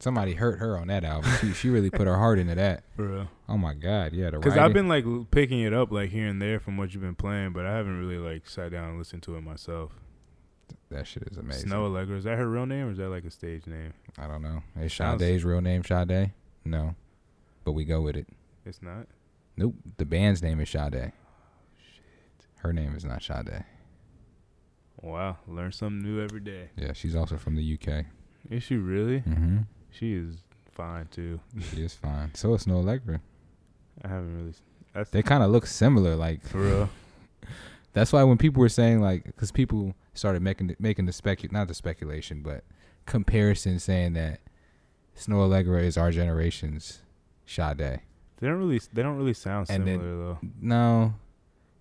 [0.00, 1.30] somebody hurt her on that album.
[1.40, 2.84] She she really put her heart into that.
[2.96, 3.28] For real.
[3.48, 4.28] Oh my god, yeah.
[4.30, 7.14] Because I've been like picking it up like here and there from what you've been
[7.14, 9.92] playing, but I haven't really like sat down and listened to it myself.
[10.90, 11.70] that shit is amazing.
[11.70, 13.94] Snoh Aalegra is that her real name or is that like a stage name?
[14.18, 14.62] I don't know.
[14.78, 16.32] Is Sade's real name Sade?
[16.66, 16.94] No,
[17.64, 18.26] but we go with it.
[18.66, 19.06] It's not.
[19.56, 19.74] Nope.
[19.96, 21.12] The band's name is Sade.
[22.58, 23.64] Her name is not Sade.
[25.00, 26.70] Wow, learn something new every day.
[26.76, 28.04] Yeah, she's also from the UK.
[28.50, 29.20] Is she really?
[29.20, 29.58] Mm-hmm.
[29.90, 30.36] She is
[30.72, 31.40] fine too.
[31.70, 32.34] She is fine.
[32.34, 33.20] So is Snoh Aalegra.
[34.04, 34.54] I haven't really.
[34.94, 36.16] That's They kind of look similar.
[36.16, 36.90] Like for real.
[37.92, 41.50] that's why when people were saying like, because people started making the, making the specu
[41.52, 42.64] not the speculation, but
[43.06, 44.40] comparison, saying that
[45.16, 47.00] Snoh Aalegra is our generation's
[47.46, 47.76] Sade.
[48.40, 48.80] They don't really.
[48.92, 50.38] They don't really sound And similar then- though.
[50.60, 51.14] No.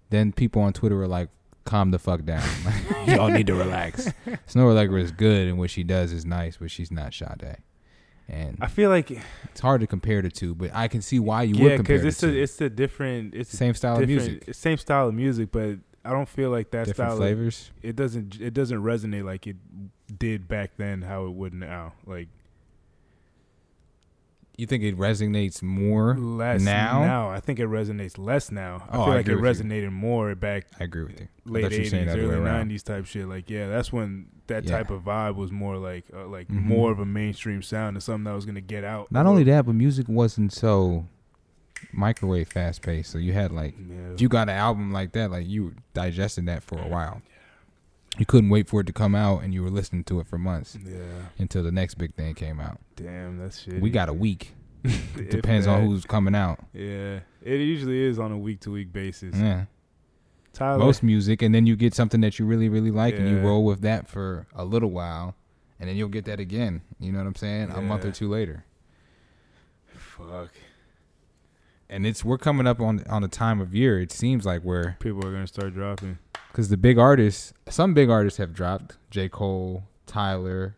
[0.09, 1.29] Then people on Twitter were like,
[1.65, 2.47] calm the fuck down.
[3.07, 4.05] Y'all need to relax.
[4.47, 7.57] Snoh Aalegra is good and what she does is nice, but she's not Sade.
[8.29, 11.43] And I feel like it's hard to compare the two, but I can see why
[11.43, 12.27] you yeah, would compare because the it's two.
[12.27, 16.11] a it's a different it's Same style of music, same style of music, but I
[16.11, 17.11] don't feel like that different style.
[17.13, 17.71] Of, flavors.
[17.81, 19.55] it doesn't it doesn't resonate like it
[20.19, 21.03] did back then.
[21.03, 21.93] How it would now.
[22.05, 22.27] Like
[24.57, 26.17] You think it resonates more?
[26.17, 27.01] less now?
[27.05, 28.87] Now I think it resonates less now.
[28.89, 29.63] I Oh, feel I like it with you.
[29.65, 31.27] resonated more back I agree with you.
[31.45, 33.27] Late thought you were saying eighties, the other way early nineties type shit.
[33.27, 34.77] Like yeah, that's when that Yeah.
[34.77, 36.63] type of vibe was more like uh, like Mhm.
[36.63, 39.11] more of a mainstream sound and something that was gonna get out.
[39.11, 41.05] Not only that, but music wasn't so
[41.93, 43.11] microwave fast paced.
[43.11, 44.13] So you had like yeah.
[44.13, 47.21] if you got an album like that, like you digested that for a while.
[48.17, 50.37] You couldn't wait for it to come out, and you were listening to it for
[50.37, 50.99] months yeah,
[51.37, 52.79] until the next big thing came out.
[52.95, 53.79] damn, that's shit.
[53.81, 54.53] We got a week.
[55.29, 56.59] Depends on who's coming out.
[56.73, 59.35] Yeah, it usually is on a week to week basis.
[59.35, 59.65] Yeah.
[60.53, 63.39] Tyler, most music, and then you get something that you really, really like, and you
[63.39, 65.35] roll with that for a little while,
[65.79, 66.81] and then you'll get that again.
[66.99, 67.69] You know what I'm saying?
[67.71, 68.65] A month or two later,
[69.93, 70.49] fuck,
[71.89, 73.99] and it's we're coming up on on a time of year.
[73.99, 76.17] It seems like we're people are gonna start dropping.
[76.57, 78.97] Because the big artists, some big artists have dropped.
[79.11, 79.29] J.
[79.29, 80.75] Cole, Tyler.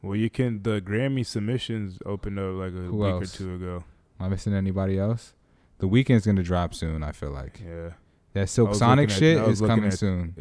[0.00, 0.62] Well, you can.
[0.62, 3.34] The Grammy submissions opened up like a Who week else?
[3.34, 3.84] or two ago.
[4.18, 5.34] Am I missing anybody else?
[5.76, 7.02] The Weeknd's gonna drop soon.
[7.02, 7.90] I feel like Yeah,
[8.32, 10.32] that Silk Sonic at- shit is coming at- soon.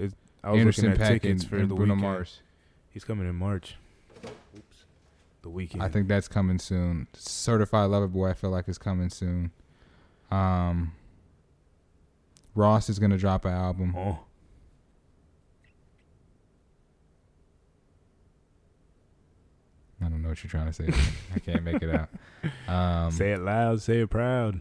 [0.42, 2.02] I was Anderson looking at Paak tickets and, for and the Bruno weekend.
[2.14, 2.40] Mars.
[2.90, 3.76] He's coming in March.
[4.26, 4.86] Oops.
[5.42, 5.82] The Weeknd.
[5.82, 7.08] I think that's coming soon.
[7.16, 9.52] Certified Lover Boy, I feel like is coming soon.
[10.32, 10.94] Um,
[12.56, 13.94] Ross is gonna drop an album.
[13.98, 14.20] Oh,
[20.06, 20.88] I don't know what you're trying to say.
[21.36, 22.10] I can't make it out.
[22.68, 23.82] Um, say it loud.
[23.82, 24.60] Say it proud.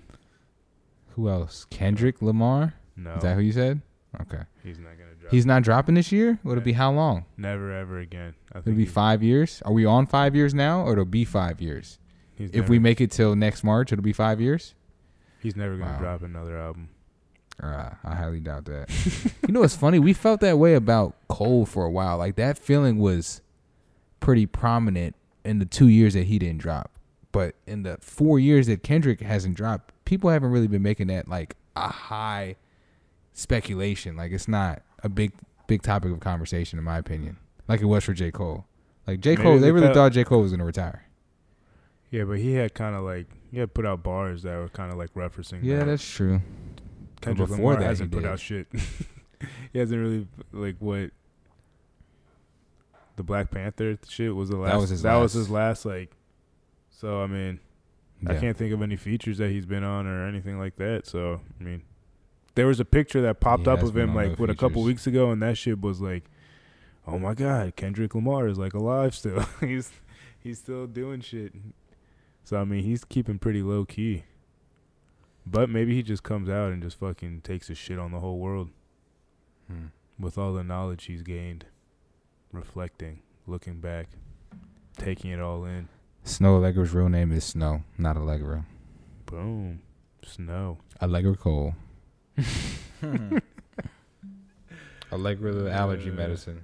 [1.17, 1.67] who else?
[1.71, 2.75] Kendrick Lamar.
[2.97, 3.81] No, Is that who you said?
[4.21, 4.43] Okay.
[4.63, 5.33] he's not gonna drop.
[5.33, 6.39] He's not dropping this year.
[6.45, 7.25] Would it be how long?
[7.37, 8.35] never ever again.
[8.55, 9.63] I It'll be five years.
[9.65, 11.99] Are we on five years now, or it'll be five years?
[12.39, 14.75] If never, we make it till next March, it'll be five years.
[15.41, 15.99] he's never gonna Wow.
[15.99, 16.89] drop another album.
[17.61, 18.89] Uh, I highly doubt that.
[19.49, 19.99] you know what's funny?
[19.99, 22.17] We felt that way about Cole for a while.
[22.19, 23.41] Like that feeling was
[24.21, 26.91] pretty prominent in the two years that he didn't drop.
[27.33, 31.29] But in the four years that Kendrick hasn't dropped, people haven't really been making that
[31.29, 32.57] like a high
[33.33, 34.17] speculation.
[34.17, 35.33] Like it's not a big
[35.67, 37.39] big topic of conversation in my opinion.
[37.69, 38.31] Like it was for J.
[38.31, 38.67] Cole.
[39.07, 39.37] Like J.
[39.37, 40.25] Cole, they really thought J.
[40.25, 41.07] Cole was gonna retire.
[42.11, 44.93] Yeah, but he had kind of like he had put out bars that were kind
[44.93, 45.61] of like referencing.
[45.63, 45.87] Yeah, that.
[45.87, 46.41] that's true.
[47.23, 48.31] Kendrick before Lamar that, he hasn't put did.
[48.31, 48.67] out shit.
[49.73, 51.11] he hasn't really like what
[53.17, 54.73] the Black Panther shit was the last.
[54.73, 55.39] That was his that was last.
[55.41, 56.17] his last like.
[56.91, 57.61] So I mean,
[58.27, 61.07] I can't think of any features that he's been on or anything like that.
[61.07, 61.83] So I mean,
[62.55, 65.07] there was a picture that popped He up of him like what a couple weeks
[65.07, 66.25] ago, and that shit was like,
[67.07, 69.45] oh my god, Kendrick Lamar is like alive still.
[69.61, 69.91] he's
[70.39, 71.53] he's still doing shit.
[72.45, 74.25] So I mean, he's keeping pretty low key.
[75.45, 78.39] But maybe he just comes out and just fucking takes his shit on the whole
[78.39, 78.71] world
[79.69, 79.87] Hmm.
[80.19, 81.67] with all the knowledge he's gained,
[82.53, 84.09] reflecting, looking back,
[84.99, 85.89] taking it all in.
[86.25, 88.65] Snoh Aalegra's real name is Snow, not Allegra.
[89.27, 89.81] Boom.
[90.25, 90.79] Snow.
[91.01, 91.75] Allegra Cole.
[95.13, 96.63] Allegra the allergy Uh, medicine.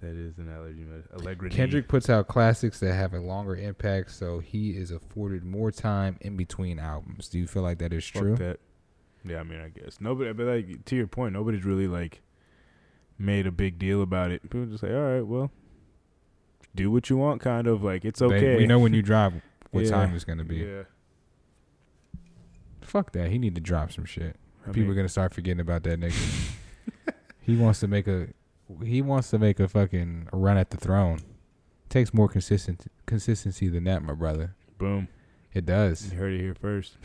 [0.00, 1.48] That is an allergy med- Allegra.
[1.50, 6.16] Kendrick puts out classics that have a longer impact, so he is afforded more time
[6.20, 7.28] in between albums.
[7.28, 8.36] Do you feel like that is Fuck true?
[8.36, 8.60] that.
[9.24, 10.32] Yeah, I mean, I guess nobody.
[10.32, 12.20] But like to your point, nobody's really like
[13.18, 14.42] made a big deal about it.
[14.42, 15.50] People just say, all right, well,
[16.74, 17.40] do what you want.
[17.40, 18.56] Kind of like it's They- okay.
[18.56, 19.34] we know when you drive
[19.70, 19.90] what Yeah.
[19.90, 20.56] time it's gonna be.
[20.56, 20.82] Yeah.
[22.80, 23.30] Fuck that.
[23.30, 24.36] He need to drop some shit.
[24.64, 26.52] I People mean, are gonna start forgetting about that nigga.
[27.40, 28.28] he wants to make a
[28.84, 31.20] he wants to make a fucking run at the throne.
[31.88, 34.54] Takes more consistent consistency than that, my brother.
[34.78, 35.08] boom.
[35.54, 36.12] It does.
[36.12, 36.98] You heard it here first.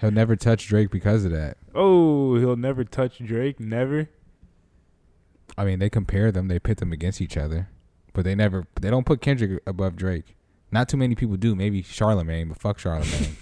[0.00, 1.56] He'll never touch Drake because of that.
[1.74, 3.58] Oh, he'll never touch Drake.
[3.58, 4.08] Never.
[5.62, 7.68] I mean, they compare them, they pit them against each other,
[8.14, 10.34] but they never they don't put Kendrick above Drake.
[10.72, 11.54] Not too many people do.
[11.54, 13.36] Maybe Charlemagne, but fuck Charlemagne.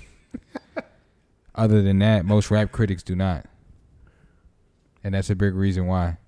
[1.55, 3.47] Other than that, most rap critics do not,
[5.03, 6.19] and that's a big reason why.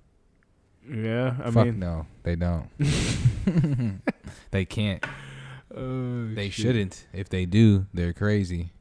[0.91, 2.71] Yeah, I fuck mean, no, they don't.
[4.51, 5.05] they can't.
[5.77, 6.63] oh, They shit.
[6.63, 7.07] shouldn't.
[7.13, 8.73] If they do, they're crazy.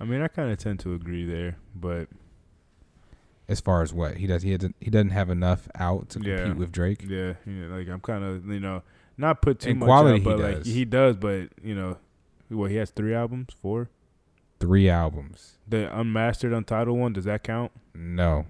[0.00, 2.08] I mean, I kind of tend to agree there, but
[3.52, 4.74] As far as what he does, he doesn't.
[4.80, 6.52] He doesn't have enough out to compete Yeah.
[6.54, 7.04] with Drake.
[7.06, 8.82] yeah, know, like I'm kind of you know
[9.18, 10.66] not put too In much quality, but he like does.
[10.66, 11.98] he does, but you know,
[12.48, 13.90] what he has three albums, four.
[14.58, 15.58] Three albums.
[15.68, 17.72] The unmastered, untitled one does that count?
[17.94, 18.46] No,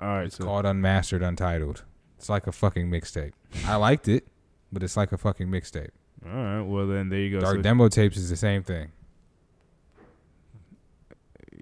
[0.00, 1.84] All right, it's so called Unmastered Untitled.
[2.16, 3.32] It's like a fucking mixtape.
[3.66, 4.26] I liked it,
[4.72, 5.90] but it's like a fucking mixtape.
[6.24, 6.62] all right.
[6.62, 7.40] Well, then there you go.
[7.40, 8.92] Dark So- Demo tapes is the same thing.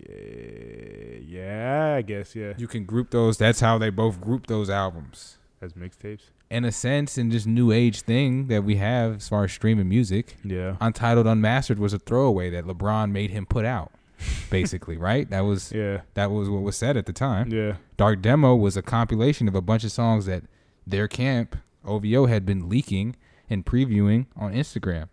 [0.08, 0.14] yeah,
[1.26, 3.36] yeah, I guess yeah, You can group those.
[3.38, 5.38] That's how they both group those albums.
[5.60, 6.30] as mixtapes.
[6.48, 9.88] In a sense, in this new age thing that we have as far as streaming
[9.88, 13.90] music, Yeah, Untitled Unmastered was a throwaway that LeBron made him put out.
[14.50, 15.28] Basically, right?
[15.28, 17.50] That was yeah, that was what was said at the time.
[17.50, 20.44] yeah, Dark Demo was a compilation of a bunch of songs that
[20.86, 23.16] their camp OVO had been leaking
[23.50, 25.08] and previewing on Instagram.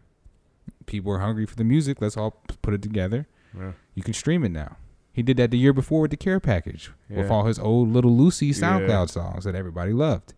[0.86, 2.00] People were hungry for the music.
[2.00, 3.28] Let's all put it together.
[3.58, 3.72] yeah.
[3.96, 4.78] You can stream it now.
[5.14, 8.18] He did that the year before with the Care Package with all his old Little
[8.18, 8.54] Lucy Yeah.
[8.54, 10.34] SoundCloud songs that everybody loved.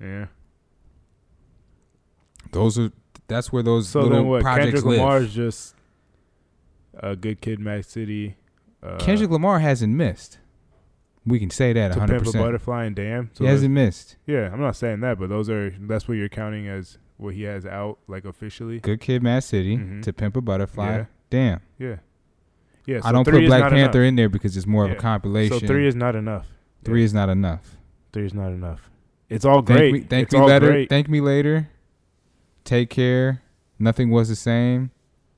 [0.00, 0.26] yeah.
[2.50, 2.92] Those are
[3.28, 4.42] that's where those So little then what?
[4.42, 4.98] projects Kendrick live.
[4.98, 5.74] Lamar is just
[6.94, 8.36] a good kid, Mad City.
[8.82, 10.38] Uh, Kendrick Lamar hasn't missed.
[11.24, 12.08] We can say that 100%.
[12.08, 13.30] Pimp a Butterfly and Damn.
[13.34, 14.16] So he hasn't missed.
[14.26, 17.44] yeah, I'm not saying that, but those are that's what you're counting as what he
[17.44, 18.80] has out like officially.
[18.80, 20.02] Good Kid, Mad City, Mhm.
[20.02, 20.96] to Pimp a Butterfly.
[20.96, 21.04] Yeah.
[21.30, 21.60] Damn.
[21.78, 21.96] Yeah,
[22.86, 23.00] yeah.
[23.00, 24.08] So I don't put is Black Panther enough.
[24.08, 25.58] in there because it's more of a compilation.
[25.60, 26.46] So three is not enough.
[26.84, 27.04] Three Yeah.
[27.06, 27.76] is not enough.
[28.12, 28.90] Three is not enough.
[29.28, 29.92] It's all Thank great.
[29.92, 30.66] me, thank it's me later.
[30.66, 30.88] great.
[30.88, 31.70] Thank me later.
[32.64, 33.42] Take care.
[33.78, 34.90] Nothing was the same.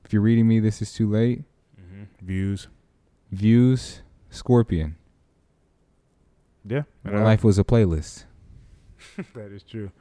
[0.03, 1.43] If you're reading me, this is too late.
[1.79, 2.07] Mhm.
[2.21, 2.67] Views.
[3.31, 4.01] Views.
[4.29, 4.95] Scorpion.
[6.67, 8.25] Yeah, My life was a playlist.
[9.35, 9.91] that is true.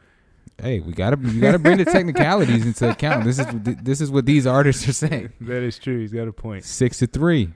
[0.61, 3.25] Hey, we gotta we gotta bring the technicalities into account.
[3.25, 5.33] This is this is what these artists are saying.
[5.41, 5.99] That is true.
[6.01, 6.65] He's got a point.
[6.65, 7.51] Six to three.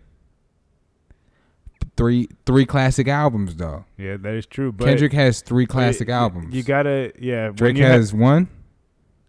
[1.96, 3.84] Three three classic albums though.
[3.96, 4.70] Yeah, that is true.
[4.72, 6.54] But Kendrick has three classic y- albums.
[6.54, 7.50] You gotta, yeah.
[7.50, 8.48] Drake you ha- has one.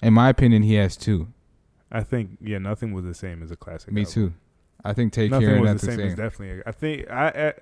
[0.03, 1.27] In my opinion, he has two.
[1.91, 3.91] I think, yeah, nothing was the same as a classic.
[3.91, 4.13] Me album.
[4.13, 4.33] too.
[4.85, 6.15] I think Take Nothing Care was the Not same, the as Same.
[6.17, 6.63] definitely.
[6.65, 7.53] I think I, I,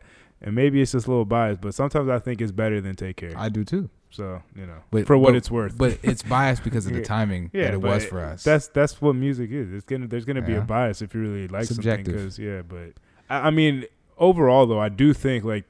[0.42, 3.16] and maybe it's just a little biased, but sometimes I think it's better than Take
[3.18, 3.34] Care.
[3.36, 3.90] I do too.
[4.18, 5.78] So you know, But- for what but- it's worth.
[5.78, 8.44] But it's biased because of the timing Yeah, that it was for us.
[8.44, 9.72] that's that's what music is.
[9.72, 12.06] It's gonna there's gonna be a bias if you really like Subjective.
[12.08, 12.26] something.
[12.26, 12.94] Cause yeah, but
[13.30, 13.86] I, I mean
[14.18, 15.66] overall though, I do think like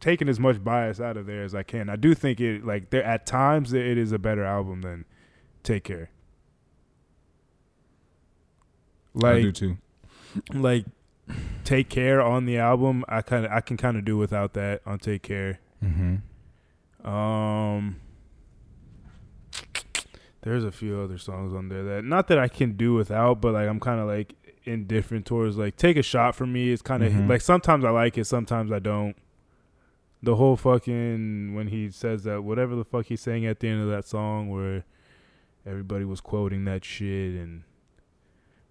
[0.00, 1.88] taking as much bias out of there as I can.
[1.90, 5.04] I do think it like there at times it is a better album than
[5.64, 6.10] Take Care.
[9.22, 9.78] I do too.
[10.54, 10.84] like
[11.64, 14.80] Take Care on the album, I kind of I can kind of do without that
[14.86, 15.58] on Take Care.
[15.84, 16.16] Mm-hmm.
[17.04, 17.96] Um,
[20.42, 23.52] there's a few other songs on there that not that I can do without, but
[23.54, 24.34] like I'm kind of like
[24.64, 25.56] indifferent towards.
[25.56, 27.28] Like Take a Shot for me It's kind of Mhm.
[27.28, 29.16] like sometimes I like it, sometimes I don't.
[30.22, 33.82] The whole fucking when he says that whatever the fuck he's saying at the end
[33.82, 34.84] of that song where
[35.66, 37.62] everybody was quoting that shit and.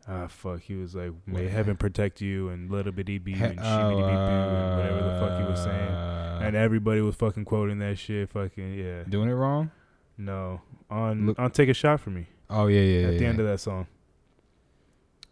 [0.09, 0.61] Ah fuck!
[0.61, 4.55] He was like, "May heaven protect you," and "little bitty bee," and "shibbity bee boo,"
[4.55, 5.91] and whatever the fuck he was saying
[6.41, 8.29] and everybody was fucking quoting that shit.
[8.29, 9.03] Fucking yeah.
[9.07, 9.71] doing it wrong.
[10.17, 13.07] No, on Look- on take a shot for me Oh yeah, yeah.
[13.07, 13.87] at yeah, the end of that song.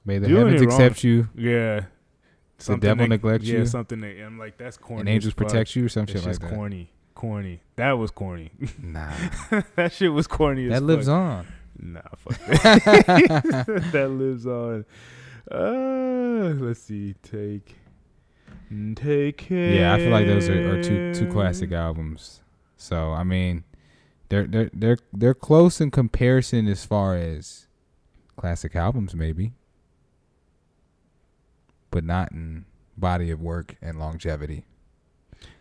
[0.06, 1.86] May the Doing heavens accept you, Yeah,
[2.60, 5.00] the devil neglect yeah, you, Yeah, something that I'm like that's corny.
[5.02, 6.52] and angels protect you, or some shit like that.
[6.54, 7.62] corny, corny.
[7.78, 8.52] That was corny.
[8.82, 9.12] Nah,
[9.76, 10.66] that shit was corny.
[10.66, 11.16] as that lives fuck.
[11.16, 11.48] on.
[11.80, 13.90] Nah, fuck that.
[13.92, 14.86] that lives on.
[15.52, 17.16] Uh, let's see.
[17.24, 17.76] Take,
[18.96, 19.74] take care.
[19.74, 22.42] Yeah, I feel like those are, are two two classic albums.
[22.78, 23.64] So I mean,
[24.30, 27.68] They're they're they're they're close in comparison as far as
[28.38, 29.54] classic albums, maybe,
[31.92, 32.66] but not in
[32.98, 34.66] body of work and longevity.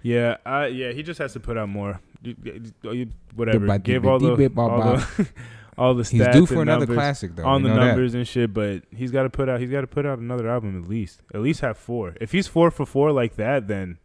[0.03, 2.01] Yeah, I yeah, he just has to put out more.
[2.23, 3.79] You- you- you- Whatever.
[3.79, 5.29] Give all the all the,
[5.77, 7.45] all the stats He's due for and another numbers classic though.
[7.47, 7.87] on the know that.
[7.87, 10.49] numbers and shit, but he's got to put out he's got to put out another
[10.49, 11.21] album at least.
[11.35, 12.15] At least have four.
[12.21, 13.99] If he's four for four like that, then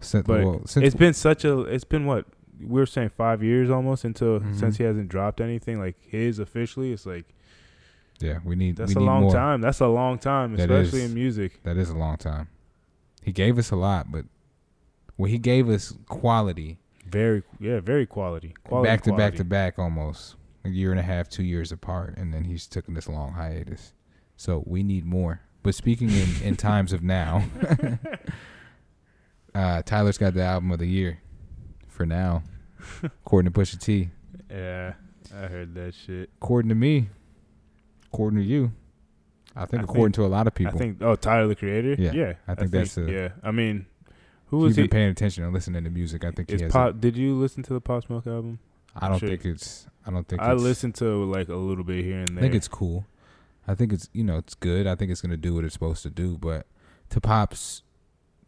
[0.00, 2.26] Since, But well, since it's been such a it's been what
[2.60, 4.54] we were saying five years almost until Mhm.
[4.58, 6.92] since he hasn't dropped anything like his officially.
[6.92, 7.26] It's like
[8.20, 9.32] yeah, we need that's we a need long more.
[9.32, 9.60] time.
[9.62, 11.10] That's a long time, That especially is.
[11.10, 11.62] in music.
[11.64, 12.48] That is a long time.
[13.22, 14.24] He gave us a lot, but
[15.16, 18.54] well, he gave us quality, Very yeah, very quality.
[18.64, 22.14] Quality Back to back to back almost a year and a half, two years apart,
[22.16, 23.92] and then he's taken this long hiatus.
[24.36, 25.40] So we need more.
[25.62, 27.44] But speaking in, in times of now,
[29.54, 31.20] uh, Tyler's got the album of the year
[31.88, 32.42] for now,
[33.02, 34.10] according to Pusha T.
[34.50, 34.94] Yeah,
[35.34, 36.30] I heard that shit.
[36.40, 37.08] According to me,
[38.12, 38.72] according to you,
[39.56, 40.74] I think I according think- to a lot of people.
[40.74, 41.96] I think oh Tyler the Creator.
[41.98, 42.32] Yeah, yeah.
[42.48, 43.28] I think that's a- yeah.
[43.42, 43.86] I mean,
[44.46, 46.24] who was He's been paying attention and listening to music.
[46.24, 46.74] I think he has.
[46.74, 48.58] a- did you listen to the Pop Smoke album?
[48.96, 49.28] I don't Sure.
[49.28, 49.86] think it's.
[50.06, 52.38] I don't think I it's, listened to like a little bit here and there.
[52.38, 53.06] I think it's cool.
[53.68, 54.86] I think it's you know it's good.
[54.86, 56.36] I think it's gonna do what it's supposed to do.
[56.38, 56.66] But
[57.10, 57.82] to Pop's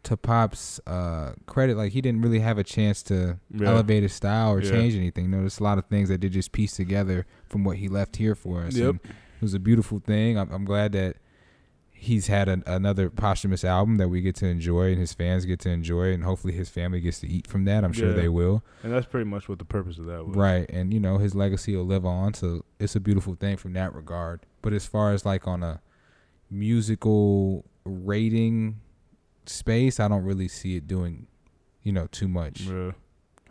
[0.05, 3.69] to Pop's uh, credit, like he didn't really have a chance to Yeah.
[3.69, 4.71] elevate his style or Yeah.
[4.71, 5.25] change anything.
[5.27, 7.87] You know, there's a lot of things that did just piece together from what he
[7.89, 8.75] left here for us.
[8.75, 8.89] Yep.
[8.89, 10.37] And it was a beautiful thing.
[10.39, 11.19] I'm, I'm glad that
[12.05, 15.61] he's had an, another posthumous album that we get to enjoy and his fans get
[15.61, 17.85] to enjoy, and hopefully his family gets to eat from that.
[17.85, 18.17] I'm sure Yeah.
[18.17, 18.65] they will.
[18.83, 20.37] and that's pretty much what the purpose of that was.
[20.37, 20.69] Right.
[20.69, 23.95] And you know, his legacy will live on, so it's a beautiful thing from that
[23.95, 24.41] regard.
[24.63, 25.81] But as far as like on a
[26.51, 28.81] musical rating
[29.47, 31.27] space, I don't really see it doing,
[31.83, 32.63] you know, too much.
[32.63, 32.93] Yeah.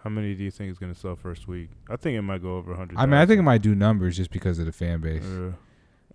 [0.04, 1.70] How many do you think is gonna sell first week?
[1.90, 2.98] I think it might go over hundred.
[2.98, 5.24] I mean, I think it might do numbers just because of the fan base.
[5.24, 5.52] Yeah.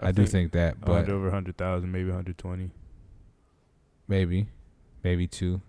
[0.01, 2.71] I, do think that, but over hundred thousand, maybe hundred twenty.
[4.09, 4.49] maybe,
[5.03, 5.61] maybe two.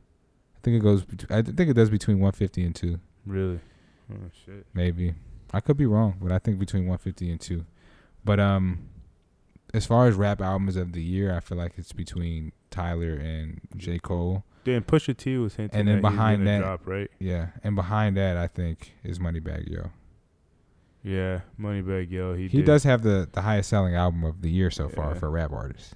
[0.56, 1.04] I think it goes.
[1.06, 3.00] bet- I think it does between 150 and two.
[3.26, 3.60] Really?
[4.12, 4.66] Oh shit.
[4.74, 5.16] Maybe
[5.54, 7.66] I could be wrong, but I think between 150 and two.
[8.26, 8.90] But um,
[9.74, 13.62] as far as rap albums of the year, I feel like it's between Tyler and
[13.78, 14.44] J Cole.
[14.66, 17.10] Then Pusha T was hinting And then behind that- drop right.
[17.20, 19.92] Yeah, and behind that, I think is Moneybagg Yo.
[21.04, 22.34] Yeah, Moneybagg Yo.
[22.34, 22.66] He, He did.
[22.66, 25.20] does have the the highest selling album of the year so far Yeah.
[25.20, 25.96] for rap artists.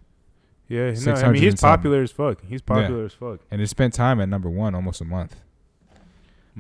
[0.70, 2.42] Yeah, no, I mean he's popular as fuck.
[2.48, 3.42] He's popular as fuck.
[3.52, 5.36] and it spent time at number one almost a month.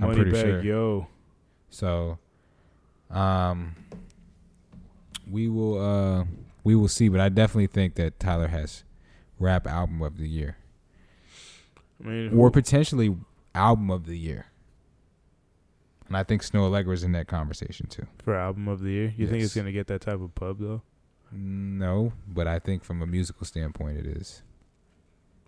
[0.01, 0.63] I'm pretty Moneybag sure.
[0.63, 1.07] Yo.
[1.69, 2.17] So,
[3.09, 3.75] um,
[5.29, 6.25] we will uh
[6.63, 8.83] we will see, but I definitely think that Tyler has
[9.39, 10.57] rap album of the year
[12.03, 13.15] I mean, or potentially
[13.55, 14.47] album of the year.
[16.11, 18.05] And I think Snoh Aalegra's in that conversation too.
[18.21, 20.81] for album of the year, you think it's gonna get that type of pub though?
[21.31, 24.41] No, but I think from a musical standpoint it is.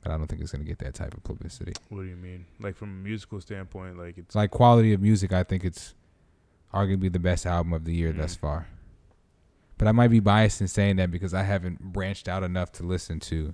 [0.02, 1.74] But I don't think it's going to get that type of publicity.
[1.90, 2.46] What do you mean?
[2.60, 5.94] Like from a musical standpoint, like it's like quality of music, I think it's
[6.74, 8.40] arguably the best album of the year thus Mm.
[8.40, 8.68] far.
[9.78, 12.84] But I might be biased in saying that because I haven't branched out enough to
[12.84, 13.54] listen to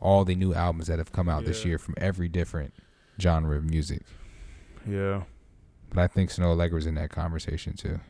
[0.00, 2.72] all the new albums that have come out this year from every different
[3.20, 4.02] genre of music.
[4.86, 5.24] yeah.
[5.94, 8.00] But I think Snoh Aalegra's in that conversation too.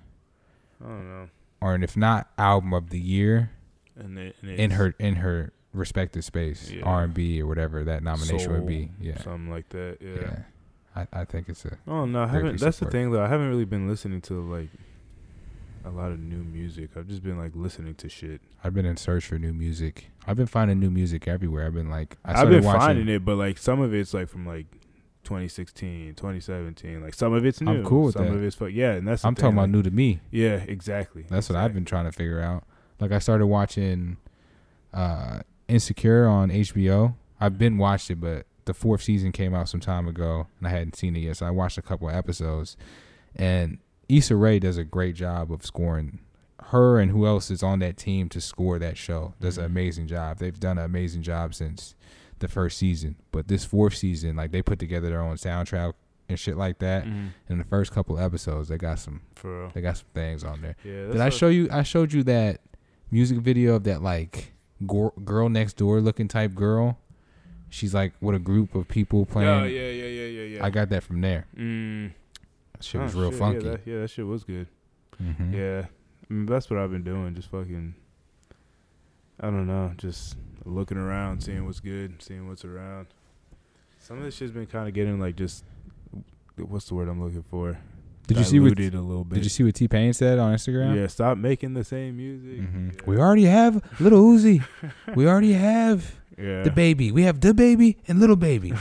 [0.84, 1.28] I don't know.
[1.60, 3.50] Or and if not album of the year
[3.96, 6.82] And, it, and in her in her respective space, Yeah.
[6.84, 8.90] R and B or whatever that nomination soul, would be.
[9.00, 9.18] Yeah.
[9.22, 9.98] something like that.
[10.00, 10.20] Yeah.
[10.20, 10.38] Yeah.
[10.94, 12.60] I, I think it's a Oh no, I haven't.
[12.60, 13.22] That's the thing though.
[13.22, 14.68] I haven't really been listening to like
[15.84, 16.90] a lot of new music.
[16.96, 18.40] I've just been like listening to shit.
[18.62, 20.10] I've been in search for new music.
[20.26, 21.66] I've been finding new music everywhere.
[21.66, 24.28] I've been like I I've been watching finding it, but like some of it's like
[24.28, 24.66] from like
[25.32, 27.02] 2016, 2017.
[27.02, 27.70] Like some of it's new.
[27.70, 28.34] I'm cool with some that.
[28.34, 28.70] of it's fuck.
[28.72, 29.24] Yeah, and that's.
[29.24, 30.20] I'm thing, talking about like- new to me.
[30.30, 31.24] Yeah, exactly.
[31.28, 32.64] That's what I've been trying to figure out.
[33.00, 34.18] Like I started watching
[34.92, 37.14] uh Insecure on HBO.
[37.40, 40.70] I've been watched it, but the fourth season came out some time ago and I
[40.70, 41.38] hadn't seen it yet.
[41.38, 42.76] So I watched a couple of episodes.
[43.34, 46.18] And Issa Rae does a great job of scoring
[46.66, 49.66] her and who else is on that team to score that show does an Mhm.
[49.66, 50.38] amazing job.
[50.38, 51.94] They've done an amazing job since
[52.42, 53.16] the first season.
[53.30, 55.94] But this fourth season, like they put together their own soundtrack
[56.28, 57.04] and shit like that.
[57.06, 57.30] Mhm.
[57.48, 59.70] In the first couple episodes, they got some For real.
[59.74, 60.76] they got some things on there.
[60.84, 61.06] Yeah.
[61.12, 61.68] Did I show you?
[61.72, 62.60] I showed you that
[63.10, 64.52] music video of that like
[64.86, 66.98] gor- girl next door looking type girl.
[67.70, 69.48] She's like with a group of people playing.
[69.48, 70.64] Yeah, yeah, yeah, yeah, yeah, yeah.
[70.66, 71.46] I got that from there.
[71.56, 72.12] Mm.
[72.74, 73.64] That shit was Oh, real shit, funky.
[73.64, 74.66] Yeah that, yeah, that shit was good.
[75.22, 75.54] Mhm.
[75.54, 75.86] Yeah,
[76.28, 77.34] I mean, that's what I've been doing.
[77.34, 77.94] Just fucking,
[79.40, 83.08] I don't know, just looking around, seeing what's good, seeing what's around.
[83.98, 85.64] Some of this shit's been kind of getting like just,
[86.56, 87.78] what's the word I'm looking for?
[88.26, 89.36] Did you see what- a little bit.
[89.36, 90.94] Did you see what T-Pain said on Instagram?
[90.96, 92.60] Yeah, stop making the same music.
[92.60, 93.00] hmm Yeah.
[93.06, 94.64] We already have Lil Uzi.
[95.16, 96.62] we already have yeah.
[96.64, 97.12] DaBaby.
[97.12, 98.72] We have DaBaby and Lil Baby.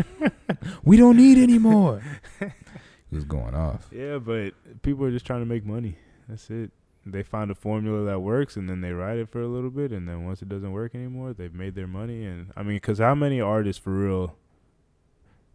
[0.84, 2.02] we don't need any more.
[2.38, 3.88] he was going off.
[3.92, 5.96] Yeah, but people are just trying to make money.
[6.28, 6.70] That's it.
[7.06, 9.90] They find a formula that works, and then they ride it for a little bit,
[9.90, 12.24] and then once it doesn't work anymore, they've made their money.
[12.26, 14.36] And I mean, because how many artists for real?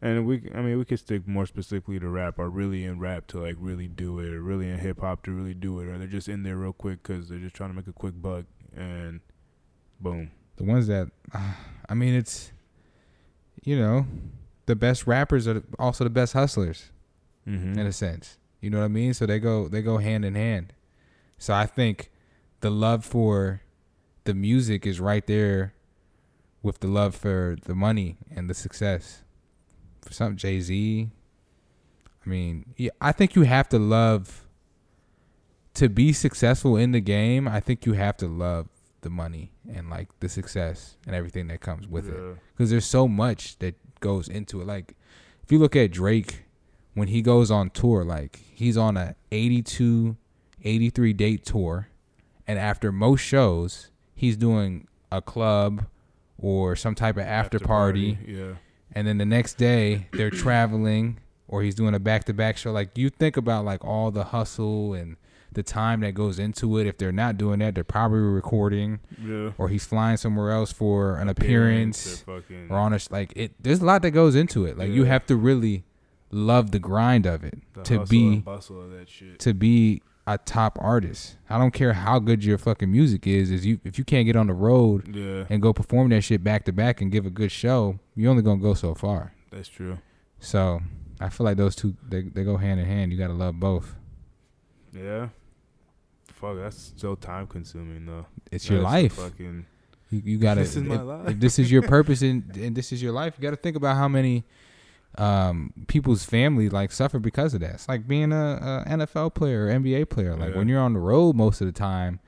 [0.01, 2.39] And we, I mean, we could stick more specifically to rap.
[2.39, 5.31] Are really in rap to like really do it, or really in hip hop to
[5.31, 7.75] really do it, or they're just in there real quick because they're just trying to
[7.75, 9.19] make a quick buck, and
[9.99, 10.31] boom.
[10.57, 11.11] The ones that,
[11.89, 12.51] I mean, it's,
[13.63, 14.07] you know,
[14.65, 16.91] the best rappers are also the best hustlers
[17.47, 17.77] Mm-hmm.
[17.77, 18.39] in a sense.
[18.61, 19.13] You know what I mean?
[19.13, 20.73] So they go they go hand in hand.
[21.38, 22.11] So I think
[22.61, 23.61] the love for
[24.23, 25.73] the music is right there
[26.63, 29.23] with the love for the money and the success.
[30.01, 31.09] For some Jay Z,
[32.25, 34.47] I mean, yeah, I think you have to love
[35.75, 37.47] to be successful in the game.
[37.47, 38.67] I think you have to love
[39.01, 43.07] the money and like the success and everything that comes with it because there's so
[43.07, 44.67] much that goes into it.
[44.67, 44.95] Like
[45.43, 46.45] if you look at Drake
[46.95, 50.17] when he goes on tour, like he's on a 82,
[50.66, 51.88] 83 date tour,
[52.47, 55.86] and after most shows, he's doing a club
[56.38, 58.53] or some type of after, party, Yeah.
[58.91, 62.72] and then the next day they're traveling or he's doing a back to back show.
[62.72, 65.16] Like you think about like all the hustle and
[65.53, 66.86] the time that goes into it.
[66.88, 69.51] If they're not doing that, they're probably recording Yeah.
[69.57, 73.53] or he's flying somewhere else for an appearance or fucking or on a like it
[73.61, 75.86] there's a lot that goes into it like you have to really
[76.32, 79.39] love the grind of it the to be of that shit.
[79.39, 83.65] to be a top artist i don't care how good your fucking music is is
[83.65, 86.65] you if you can't get on the road Yeah, and go perform that shit back
[86.65, 89.99] to back and give a good show you're only gonna go so far that's true.
[90.39, 90.82] so
[91.19, 93.95] i feel like those two they, they go hand in hand you gotta love both
[94.93, 95.30] Yeah.
[96.34, 98.26] Fuck, that's so time consuming though.
[98.51, 99.65] it's your life Fucking.
[100.11, 100.61] You, you gotta.
[100.61, 101.30] This is my life.
[101.30, 103.95] if this is your purpose and, and this is your life, you gotta think about
[103.95, 104.43] how many
[105.18, 107.76] um, people's family like suffer because of that.
[107.76, 110.36] It's like being a, a NFL player or NBA player.
[110.36, 110.57] Like Yeah.
[110.57, 112.20] when you're on the road most of the time,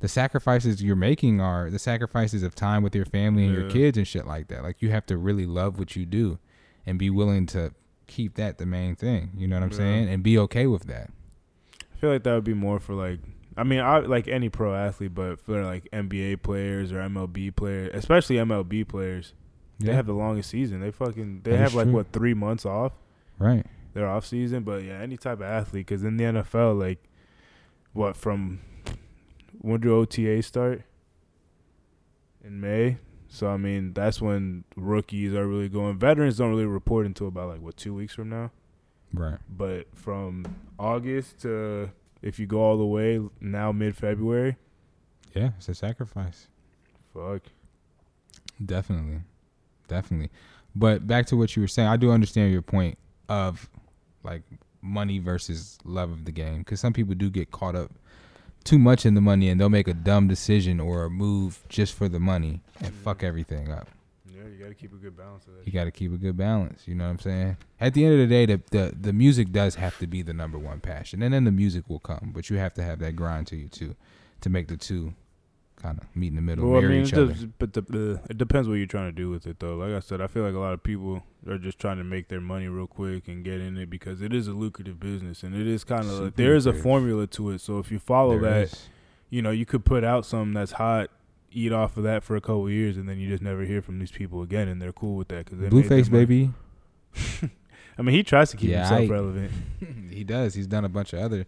[0.00, 3.96] the sacrifices you're making are the sacrifices of time with your family and your kids
[3.96, 4.62] and shit like that.
[4.64, 6.38] Like you have to really love what you do
[6.84, 7.72] and be willing to
[8.08, 9.30] keep that the main thing.
[9.36, 9.76] You know what I'm Yeah.
[9.76, 10.08] saying?
[10.08, 11.10] And be okay with that.
[11.80, 13.20] I feel like that would be more for like.
[13.56, 17.90] I mean, I like any pro athlete, but for like NBA players or MLB players,
[17.92, 19.34] especially MLB players,
[19.86, 20.80] they have the longest season.
[20.80, 21.94] They fucking they That have like true.
[21.94, 22.92] what three months off.
[23.38, 23.66] right.
[23.94, 25.84] Their off season, but yeah, any type of athlete.
[25.86, 26.98] Because in the NFL, like,
[27.92, 28.60] what from
[29.60, 30.82] when do OTA start?
[32.42, 32.96] In May.
[33.28, 35.98] So I mean, that's when rookies are really going.
[35.98, 38.50] Veterans don't really report until about like what two weeks from now.
[39.12, 39.38] Right.
[39.48, 40.44] But from
[40.78, 41.90] August to
[42.22, 44.56] if you go all the way now mid February,
[45.34, 46.48] Yeah, it's a sacrifice.
[47.12, 47.42] fuck.
[48.64, 49.20] Definitely.
[49.92, 50.30] Definitely.
[50.74, 52.96] But back to what you were saying, I do understand your point
[53.28, 53.68] of
[54.22, 54.42] like
[54.80, 57.92] money versus love of the game because some people do get caught up
[58.64, 61.92] too much in the money and they'll make a dumb decision or a move just
[61.92, 63.26] for the money and fuck mm-hmm.
[63.26, 63.86] everything up.
[64.34, 65.66] Yeah, you got to keep a good balance of that.
[65.66, 66.88] You got to keep a good balance.
[66.88, 67.56] You know what I'm saying?
[67.78, 70.32] At the end of the day, the, the the music does have to be the
[70.32, 72.32] number one passion, and then the music will come.
[72.34, 73.94] But you have to have that grind to you too,
[74.40, 75.12] to make the two
[75.82, 77.26] kind of meet in the middle, Well, I mean, each other.
[77.32, 79.76] does, but the, it depends what you're trying to do with it, though.
[79.76, 82.28] Like I said, I feel like a lot of people are just trying to make
[82.28, 85.54] their money real quick and get in it because it is a lucrative business and
[85.54, 87.60] it is kind of like there is a formula to it.
[87.60, 88.88] So if you follow There that, is.
[89.30, 91.10] you know, you could put out something that's hot,
[91.50, 93.82] eat off of that for a couple of years, and then you just never hear
[93.82, 96.50] from these people again, and they're cool with that because Blueface baby.
[97.98, 99.52] I mean, he tries to keep Yeah, himself I- relevant,
[100.10, 100.54] he does.
[100.54, 101.44] He's done a bunch of other.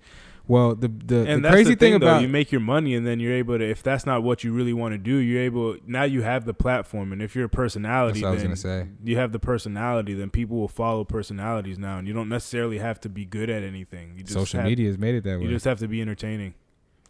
[0.46, 2.18] Well, the the, and the crazy the thing, thing though.
[2.18, 3.64] You make your money, and then you're able to.
[3.64, 5.76] If that's not what you really want to do, you're able.
[5.86, 8.98] Now you have the platform, and if you're a personality, That's what I was then
[9.02, 10.12] you have the personality.
[10.12, 13.62] Then people will follow personalities now, and you don't necessarily have to be good at
[13.62, 14.14] anything.
[14.16, 15.46] You just social have, media has made it that way.
[15.46, 16.52] You just have to be entertaining.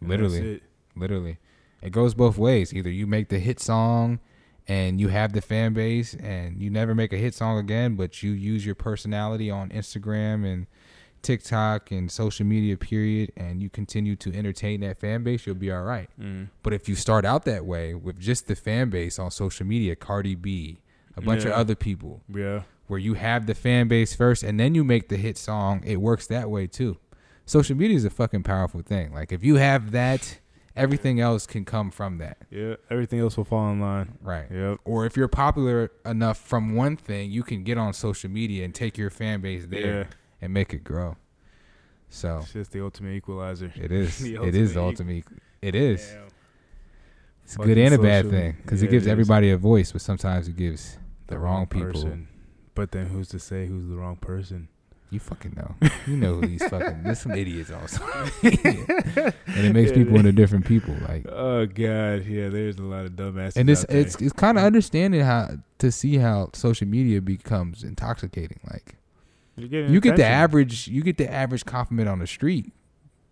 [0.01, 0.55] Literally.
[0.55, 0.63] it.
[0.95, 1.37] Literally,
[1.81, 2.73] it goes both ways.
[2.73, 4.19] Either you make the hit song
[4.65, 8.23] and you have the fan base, and you never make a hit song again, but
[8.23, 10.67] you use your personality on Instagram and
[11.25, 15.71] TikTok and social media, period, and you continue to entertain that fan base, you'll be
[15.71, 16.09] all right.
[16.21, 16.49] Mm.
[16.63, 19.95] But if you start out that way with just the fan base on social media,
[19.95, 20.79] Cardi B,
[21.17, 22.63] a bunch of other people, Yeah.
[22.87, 25.97] where you have the fan base first and then you make the hit song, it
[26.01, 26.97] works that way too.
[27.45, 29.13] Social media is a fucking powerful thing.
[29.13, 30.39] Like if you have that,
[30.75, 32.37] everything else can come from that.
[32.51, 32.75] Yeah.
[32.89, 34.17] Everything else will fall in line.
[34.21, 34.45] Right.
[34.51, 34.79] Yep.
[34.83, 38.75] Or if you're popular enough from one thing, you can get on social media and
[38.75, 40.03] take your fan base there Yeah.
[40.45, 41.17] And make it grow.
[42.09, 43.71] So It's just the ultimate equalizer.
[43.75, 44.23] It is.
[44.23, 45.41] it is the ultimate ultimate.
[45.61, 46.07] It is.
[46.07, 46.21] Damn.
[47.43, 49.51] It's a Fucking good and a bad social- thing because yeah, it gives it everybody
[49.51, 51.91] a voice, but sometimes it gives the, wrong, people.
[51.91, 52.27] person.
[52.73, 54.67] But then who's to say who's the wrong person?
[55.11, 55.75] You fucking know.
[56.07, 57.03] You know who these fucking.
[57.03, 58.03] There's some idiots also,
[58.43, 60.95] and it makes people into different people.
[61.07, 62.49] Like, Oh god, yeah.
[62.49, 63.55] There's a lot of dumbasses.
[63.57, 68.59] and it's it's it's kind of understanding how to see how social media becomes intoxicating.
[68.71, 68.95] Like,
[69.57, 72.71] You're you get the average you get the average compliment on the street.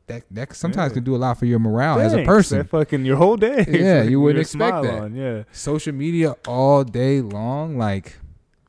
[0.07, 0.95] That that sometimes Yeah.
[0.95, 2.59] can do a lot for your morale as a person.
[2.59, 3.65] That fucking your whole day.
[3.67, 4.99] Yeah, Like, you wouldn't expect that.
[5.03, 5.43] On, yeah.
[5.51, 8.17] Social media all day long, like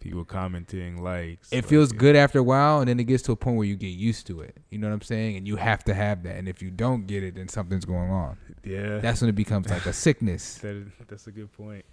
[0.00, 1.50] People commenting likes.
[1.50, 3.66] it like, feels good after a while, and then it gets to a point where
[3.66, 4.56] you get used to it.
[4.70, 5.36] You know what I'm saying?
[5.38, 6.36] And you have to have that.
[6.36, 8.36] And if you don't get it, then something's going on.
[8.64, 8.98] Yeah.
[8.98, 10.56] That's when it becomes like a sickness.
[10.58, 11.84] that is, that's a good point.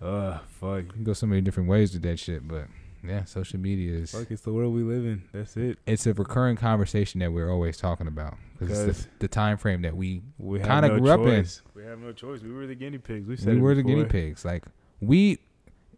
[0.00, 0.84] Uh fuck.
[0.84, 2.66] You can go so many different ways with that shit, but
[3.06, 5.22] yeah, social media is Fuck, it's the world we live in.
[5.32, 5.78] That's it.
[5.86, 9.96] it's a recurring conversation that we're always talking about because the, the time frame that
[9.96, 11.46] we We have Kinda no grew up in.
[11.74, 12.40] We have no choice.
[12.42, 13.26] We were the guinea pigs.
[13.26, 14.44] We said we were the guinea pigs.
[14.44, 14.64] Like
[15.00, 15.38] we,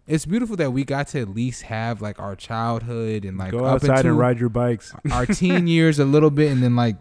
[0.07, 3.65] it's beautiful that we got to at least have like our childhood and like Go
[3.65, 4.95] up outside and ride your bikes.
[5.11, 6.97] our teen years a little bit, and then like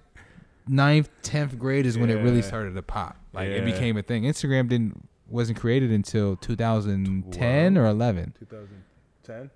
[0.68, 3.18] ninth, tenth grade is when it really started to pop.
[3.34, 4.24] Like it became a thing.
[4.24, 8.34] Instagram didn't wasn't created until 2010 or 11.
[8.39, 9.49] 2010.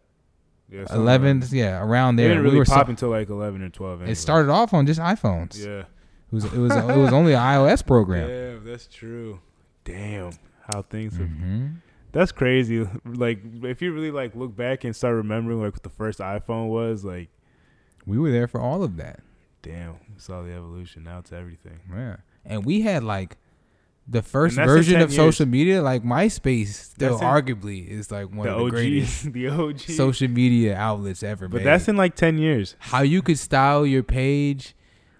[0.71, 2.35] Yeah, something 11, like- yeah, around It there.
[2.35, 4.01] didn't we were pop so- until like 11 or 12.
[4.01, 4.11] anyway.
[4.11, 5.57] it started off on just iPhones.
[5.63, 5.79] Yeah.
[6.31, 8.29] It was it was it was only an iOS program.
[8.63, 9.39] Yeah, that's true.
[9.83, 10.31] Damn,
[10.71, 11.27] how things have.
[11.27, 11.67] hmm
[12.11, 12.87] That's crazy.
[13.05, 16.67] Like, if you really like look back and start remembering like what the first iPhone
[16.69, 17.29] was, like,
[18.05, 19.21] We were there for all of that.
[19.63, 21.03] damn, we saw the evolution.
[21.03, 21.79] Now it's everything.
[21.91, 22.17] Yeah.
[22.45, 23.37] And we had like
[24.11, 27.87] the first And that's in version 10 of social media, like MySpace, still in- arguably
[27.87, 29.79] is like one the of the OG, greatest the OG.
[29.81, 31.47] social media outlets ever.
[31.47, 31.65] but made.
[31.65, 32.75] that's in like 10 years.
[32.79, 34.75] how you could style your page,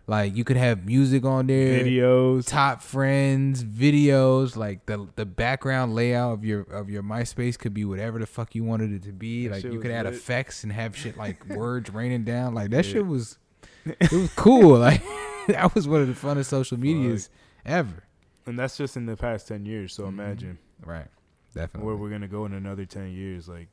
[0.07, 2.47] like you could have music on there, Videos.
[2.47, 7.85] top friends, videos, like the the background layout of your of your MySpace could be
[7.85, 9.47] whatever the fuck you wanted it to be.
[9.47, 10.15] That like you could add lit.
[10.15, 12.55] effects and have shit like words raining down.
[12.55, 12.93] Like that Yeah.
[12.93, 13.37] shit was
[13.85, 14.79] it was cool.
[14.79, 15.03] Like
[15.47, 17.29] that was one of the funnest social medias
[17.63, 18.03] ever.
[18.49, 19.93] And that's just in the past 10 years.
[19.93, 20.09] So Mhm.
[20.09, 21.07] imagine Right.
[21.53, 21.85] Definitely.
[21.87, 23.47] where we're going to go in another 10 years.
[23.47, 23.67] Like,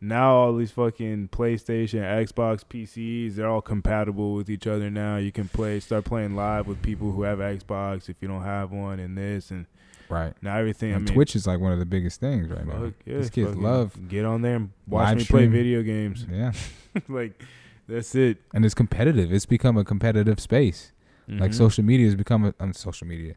[0.00, 5.16] now all these fucking PlayStation, Xbox, PCs, they're all compatible with each other now.
[5.16, 8.72] You can play, start playing live with people who have Xbox if you don't have
[8.72, 9.66] one, and this, and
[10.08, 10.34] right.
[10.42, 10.92] now everything.
[10.92, 12.92] And I mean, Twitch is like one of the biggest things right now.
[13.06, 16.26] yeah, These kids love get on there and watch me play video games.
[16.30, 16.52] Yeah.
[17.08, 17.40] like,
[17.86, 18.38] that's it.
[18.52, 19.32] And it's competitive.
[19.32, 20.92] It's become a competitive space.
[21.28, 21.54] Like Mhm.
[21.54, 23.34] social media has become a um, social media.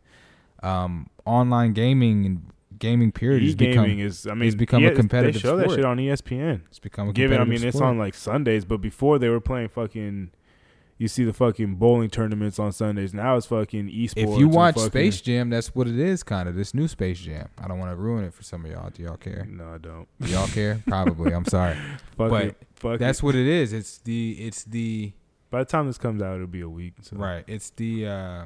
[0.66, 2.46] Um online gaming and
[2.80, 4.28] gaming period has E-gaming is.
[4.28, 6.62] I mean, it's become a yeah, competitive They show that shit on ESPN.
[6.68, 9.70] it's become a Given, I mean, it's on like Sundays, but before they were playing
[9.70, 10.32] fucking.
[10.98, 13.14] You see the fucking bowling tournaments on Sundays.
[13.14, 14.14] Now it's fucking esports.
[14.16, 16.56] If you watch Space Jam, that's what it is, kind of.
[16.56, 17.50] This new Space Jam.
[17.58, 18.90] I don't want to ruin it for some of y'all.
[18.92, 19.46] Do y'all care?
[19.46, 20.08] no, I don't.
[20.22, 20.82] Do y'all care?
[20.88, 21.34] Probably.
[21.34, 21.76] I'm sorry.
[22.18, 22.58] Fuck But it.
[22.76, 23.24] Fuck That's it.
[23.26, 23.74] what it is.
[23.74, 24.38] It's the.
[24.40, 25.12] It's the.
[25.50, 26.94] By the time this comes out, it'll be a week.
[27.02, 27.18] So.
[27.18, 27.44] Right.
[27.46, 28.08] It's the.
[28.08, 28.46] Uh,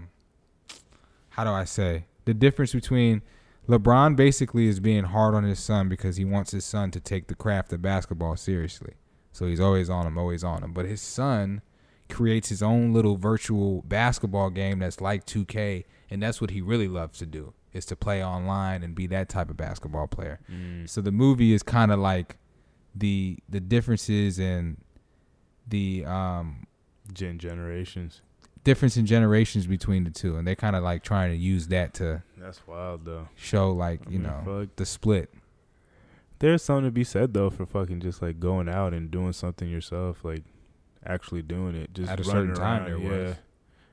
[1.29, 3.23] how do I say the difference between
[3.67, 7.25] LeBron basically is being hard on his son because he wants his son to take
[7.25, 8.93] the craft of basketball seriously.
[9.31, 10.71] So he's always on him, always on him.
[10.71, 11.63] But his son
[12.07, 16.87] creates his own little virtual basketball game that's like 2K, and that's what he really
[16.87, 20.39] loves to do is to play online and be that type of basketball player.
[20.51, 20.87] Mm.
[20.87, 22.37] So the movie is kind of like
[22.93, 24.77] the the differences in
[25.67, 26.67] the um
[27.11, 28.21] Gen generations.
[28.63, 31.93] Difference in generations between the two, and they're kind of like trying to use that
[31.95, 33.29] to That's wild though.
[33.35, 34.75] show like I you mean, know fuck.
[34.75, 35.33] the split.
[36.39, 39.69] There's something to be said though for fucking just like going out and doing something
[39.69, 40.43] yourself, like
[41.05, 41.93] actually doing it.
[41.93, 43.27] Just At a certain time around, there yeah.
[43.27, 43.35] was.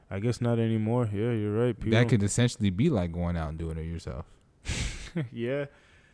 [0.09, 1.09] I guess not anymore.
[1.13, 1.79] Yeah, you're right.
[1.79, 4.25] People, That could essentially be like going out and doing it yourself.
[5.33, 5.67] yeah.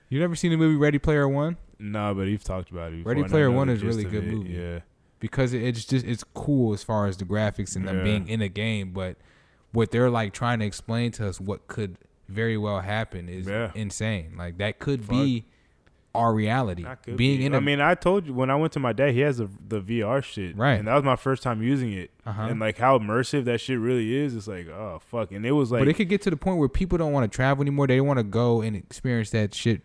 [0.09, 1.59] You never seen the movie Ready Player One?
[1.79, 2.99] Nah, but you've talked about it.
[2.99, 4.53] Before, Ready Player One is really good it, movie.
[4.53, 4.81] Yeah.
[5.23, 8.49] Because it's just it's cool as far as the graphics and them being in a
[8.49, 9.17] game, but
[9.71, 11.97] what they're like trying to explain to us what could
[12.29, 13.71] very well happen is Yeah.
[13.75, 14.35] insane.
[14.37, 15.45] Like that could be
[16.15, 16.85] our reality.
[17.07, 17.47] Being be.
[17.47, 19.39] in a I mean, I told you when I went to my dad, he has
[19.39, 20.75] the the VR shit, Right.
[20.75, 22.43] And that was my first time using it, Uh-huh.
[22.51, 24.35] and like how immersive that shit really is.
[24.35, 26.59] It's like, oh fuck, and it was like, but it could get to the point
[26.59, 27.87] where people don't want to travel anymore.
[27.87, 29.81] They want to go and experience that shit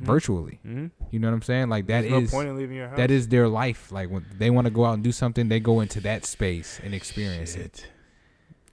[0.00, 0.58] virtually.
[0.62, 1.68] hmm You know what I'm saying?
[1.68, 2.96] Like that There's is no point in leaving your house.
[2.96, 3.90] that is their life.
[3.92, 6.80] Like when they want to go out and do something, they go into that space
[6.82, 7.86] and experience it.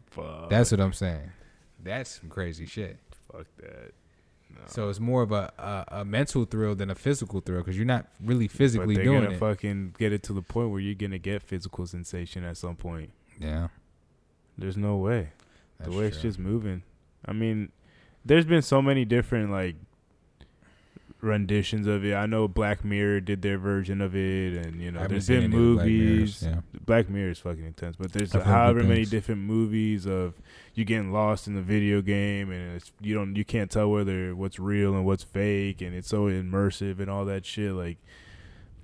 [0.08, 0.50] Fuck.
[0.50, 1.32] That's what I'm saying.
[1.84, 2.98] That's some crazy shit.
[3.32, 3.92] fuck that.
[4.50, 4.62] No.
[4.68, 7.86] So it's more of a, a, a mental thrill than a physical thrill because you're
[7.86, 9.40] not really physically doing gonna it.
[9.40, 13.12] fucking get it to the point where you're gonna get physical sensation at some point.
[13.40, 13.68] yeah.
[14.58, 15.32] There's no way.
[15.78, 16.84] That's the way it's just moving.
[17.26, 17.74] I mean,
[18.24, 19.76] there's been so many different like
[21.26, 22.14] renditions of it.
[22.14, 25.58] I know Black Mirror did their version of it, and you know, there's been the
[25.76, 26.44] Black Mirrors, movies.
[26.44, 26.60] yeah.
[26.86, 29.10] Black Mirror is fucking intense, but there's however many things.
[29.10, 30.36] different movies of
[30.74, 34.34] you getting lost in the video game, and it's you don't you can't tell whether
[34.36, 37.74] what's real and what's fake, and it's so immersive and all that shit.
[37.74, 37.98] Like,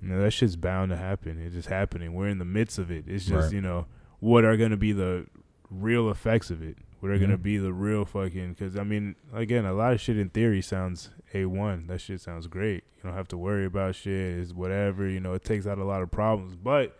[0.02, 1.40] you know, that shit's bound to happen.
[1.40, 2.12] It's just happening.
[2.12, 3.04] We're in the midst of it.
[3.06, 3.52] It's just Right.
[3.54, 3.86] you know
[4.20, 5.26] what are gonna be the
[5.70, 6.76] real effects of it.
[7.10, 7.18] Yeah.
[7.26, 8.54] gonna be the real fucking?
[8.54, 11.86] Because I mean, again, a lot of shit in theory sounds a one.
[11.88, 12.84] That shit sounds great.
[12.96, 14.38] You don't have to worry about shit.
[14.38, 15.08] It's whatever.
[15.08, 16.98] You know, it takes out a lot of problems, but.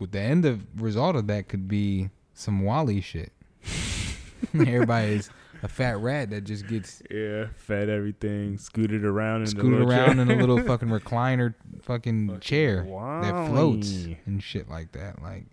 [0.00, 3.32] With the end of result of that could be some Wally shit.
[4.54, 5.30] Everybody is
[5.62, 10.22] a fat rat that just gets Yeah, fed everything, scooted around in scooted around chair.
[10.22, 15.22] in a little fucking recliner fucking, Fucking chair that floats and shit like that.
[15.22, 15.44] Like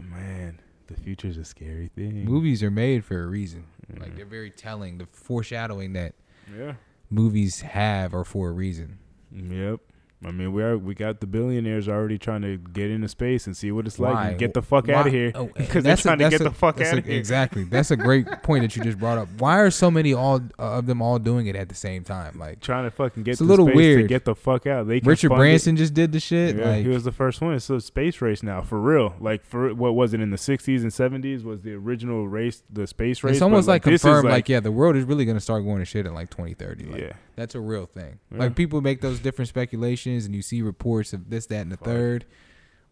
[0.00, 0.58] Man,
[0.94, 2.24] the future's a scary thing.
[2.24, 3.64] movies are made for a reason.
[3.98, 4.16] Like Mhm.
[4.16, 4.98] they're very telling.
[4.98, 6.14] The foreshadowing that
[6.56, 6.74] Yeah.
[7.10, 8.98] movies have are for a reason.
[9.30, 9.80] Yep.
[10.24, 13.56] I mean, we are we got the billionaires already trying to get into space and
[13.56, 15.82] see what it's like and get the fuck Why- out of here oh, because they're
[15.82, 17.18] that's a- trying to get a- the fuck out a- of here.
[17.18, 17.64] Exactly.
[17.64, 19.28] That's a great point that you just brought up.
[19.38, 22.38] Why are so many all uh, of them all doing it at the same time?
[22.38, 24.08] Like Trying to fucking get It's a little space to weird.
[24.08, 24.86] get the fuck out.
[24.86, 25.42] They Richard fund it.
[25.42, 26.56] Branson just did the shit.
[26.56, 27.54] Yeah, like he was the first one.
[27.54, 29.14] It's a space race now, for real.
[29.20, 31.42] Like for what was it in the '60s and '70s?
[31.44, 33.32] Was the original race the space race?
[33.36, 34.28] it's almost But, like this is confirmed.
[34.28, 36.84] Like, yeah, the world is really gonna start going to shit in like 2030.
[36.84, 38.18] Like, yeah, That's a real thing.
[38.30, 38.38] Yeah.
[38.38, 41.76] Like people make those different speculations, and you see reports of this, that, and the
[41.76, 41.86] Fuck.
[41.86, 42.24] third.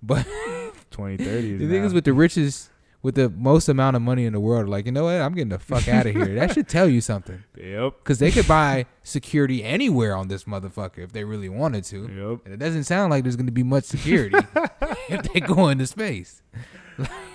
[0.02, 0.24] But
[0.90, 1.56] 2030.
[1.58, 2.70] the thing is, with the richest,
[3.02, 5.50] with the most amount of money in the world, like you know what, I'm getting
[5.50, 6.34] the fuck out of here.
[6.34, 10.98] That should tell you something, yep, because they could buy security anywhere on this motherfucker
[10.98, 11.96] if they really wanted to.
[12.08, 12.40] yep.
[12.46, 14.38] And it doesn't sound like there's going to be much security
[15.10, 16.42] if they go into space.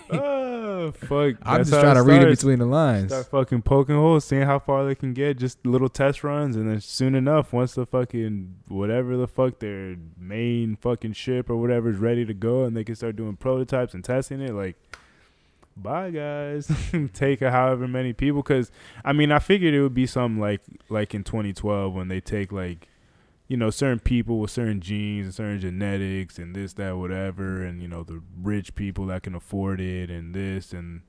[0.11, 1.35] oh fuck!
[1.41, 3.11] I'm That's just trying to read it between the lines.
[3.11, 6.69] Start fucking poking holes, seeing how far they can get, just little test runs, and
[6.69, 11.89] then soon enough, once the fucking whatever the fuck their main fucking ship or whatever
[11.89, 14.75] is ready to go, and they can start doing prototypes and testing it, like,
[15.75, 16.71] bye guys,
[17.13, 18.71] take a however many people, because
[19.03, 22.51] I mean, I figured it would be something like like in 2012 when they take
[22.51, 22.87] like.
[23.47, 27.81] You know, certain people with certain genes and certain genetics and this, that, whatever, and
[27.81, 31.01] you know, the rich people that can afford it and this and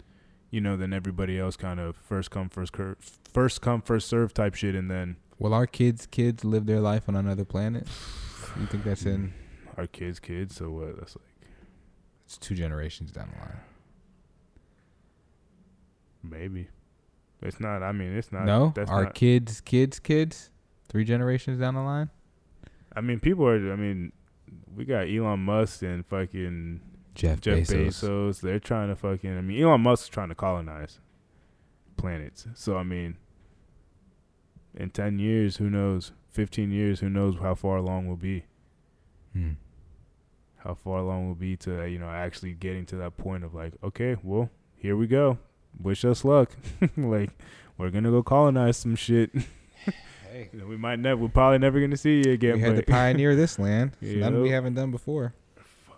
[0.51, 2.97] you know, then everybody else kind of first come first cur-
[3.32, 7.09] first come first serve type shit, and then Will our kids' kids live their life
[7.09, 7.87] on another planet?
[8.59, 9.34] You think that's in?
[9.76, 10.57] our kids' kids.
[10.57, 10.97] So what?
[10.99, 11.51] That's like
[12.24, 13.61] It's two generations down the line.
[16.22, 16.68] maybe
[17.43, 17.82] it's not.
[17.82, 18.45] I mean, it's not.
[18.45, 19.14] no, that's our not.
[19.14, 20.51] kids' kids' kids,
[20.89, 22.11] three generations down the line.
[22.97, 23.72] I mean, people are.
[23.72, 24.12] I mean,
[24.74, 26.80] we got Elon Musk and fucking
[27.14, 28.03] Jeff, Jeff Bezos.
[28.03, 28.40] Bezos.
[28.40, 29.36] They're trying to fucking.
[29.36, 30.99] I mean, Elon Musk's trying to colonize
[31.97, 32.47] planets.
[32.55, 33.18] So I mean,
[34.74, 36.12] in ten years, who knows?
[36.30, 38.44] Fifteen years, who knows how far along we'll be?
[39.32, 39.53] Hmm.
[40.57, 43.74] how far along we'll be to you know actually getting to that point of like
[43.84, 45.36] okay well here we go
[45.78, 46.57] wish us luck
[46.97, 47.28] like
[47.76, 49.30] we're gonna go colonize some shit
[50.37, 52.87] Hey, we might never we're probably never gonna see you again we had to but
[52.93, 53.93] pioneer this land.
[54.03, 55.32] It's Nothing we haven't done before.
[55.87, 55.97] Fuck.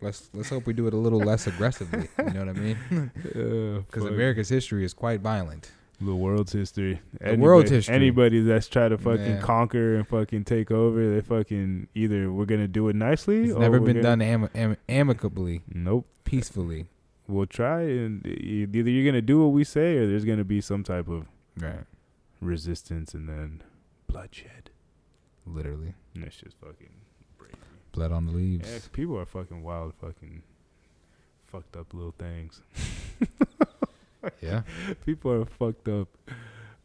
[0.00, 2.08] Let's let's hope we do it a little less aggressively.
[2.18, 2.78] You know what I mean?
[2.90, 5.72] Oh, because Because America's history is quite violent.
[6.00, 7.94] the world's history The world's history.
[7.94, 9.40] anybody that's tried to fucking Yeah.
[9.40, 13.58] conquer and fucking take over they fucking either we're gonna do it nicely It's or
[13.60, 16.86] never we're been gonna- done am- am- amicably, nope peacefully.
[17.26, 20.82] we'll try and either you're gonna do what we say or there's gonna be some
[20.84, 21.26] type of
[21.60, 21.84] Right.
[22.40, 23.62] resistance and then
[24.10, 24.70] bloodshed.
[25.46, 25.94] Literally.
[26.14, 26.90] And that's just fucking
[27.38, 27.54] crazy.
[27.92, 28.68] Blood on the leaves.
[28.68, 30.42] Yeah, 'cause people are fucking wild, fucking
[31.46, 32.62] fucked up little things.
[34.42, 34.62] Yeah.
[35.06, 36.08] people are fucked up.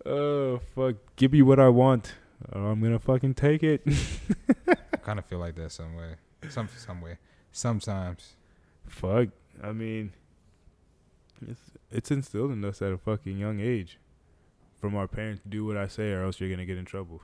[0.05, 0.95] Oh fuck!
[1.17, 2.13] Give me what I want,
[2.53, 3.81] or I'm gonna fucking take it.
[4.67, 6.15] I kind of feel like that some way.
[6.47, 7.17] Some some way.
[7.51, 8.35] Sometimes.
[8.87, 9.29] fuck.
[9.61, 10.13] I mean,
[11.45, 11.59] it's
[11.91, 13.99] it's instilled in us at a fucking young age,
[14.85, 15.41] from our parents.
[15.49, 17.23] Do what I say, or else you're gonna get in trouble.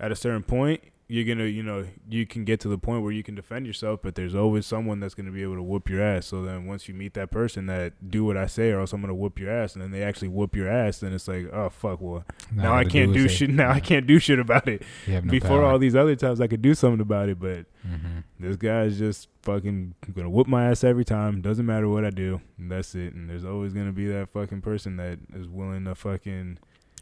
[0.00, 3.12] At a certain point, you're gonna, you know, you can get to the point where
[3.12, 6.02] you can defend yourself, but there's always someone that's gonna be able to whoop your
[6.02, 6.26] ass.
[6.26, 9.00] So then, once you meet that person that do what I say, or else I'm
[9.00, 11.70] gonna whoop your ass, and then they actually whoop your ass, then it's like, oh
[11.70, 13.48] fuck, well now, I can't do shit.
[13.58, 14.82] Now I can't do shit about it.
[15.08, 15.64] No Before power.
[15.64, 18.24] all these other times, I could do something about it, but Mhm.
[18.38, 21.40] this guy's just fucking gonna whoop my ass every time.
[21.40, 22.42] Doesn't matter what I do.
[22.58, 23.14] And that's it.
[23.14, 26.58] And there's always gonna be that fucking person that is willing to fucking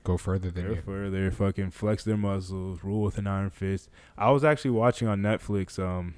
[0.07, 0.83] Go further than go you.
[0.83, 3.91] further, fucking flex their muscles, rule with an iron fist.
[4.17, 5.79] I was actually watching on Netflix.
[5.79, 6.15] Um,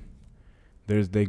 [0.86, 1.28] there's they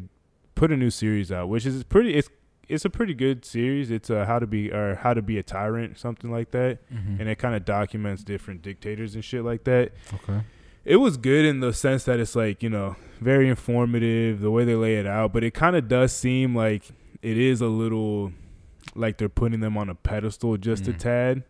[0.55, 2.15] put a new series out, which is pretty.
[2.15, 2.29] It's
[2.67, 3.89] it's a pretty good series.
[3.89, 7.21] It's uh, how to be or how to be a tyrant, something like that, Mm-hmm.
[7.21, 9.91] and it kind of documents different dictators and shit like that.
[10.13, 10.41] Okay.
[10.85, 14.65] It was good in the sense that it's like you know very informative the way
[14.65, 16.83] they lay it out, but it kind of does seem like
[17.21, 18.31] it is a little
[18.95, 20.97] like they're putting them on a pedestal just a Mm.
[20.97, 21.43] tad.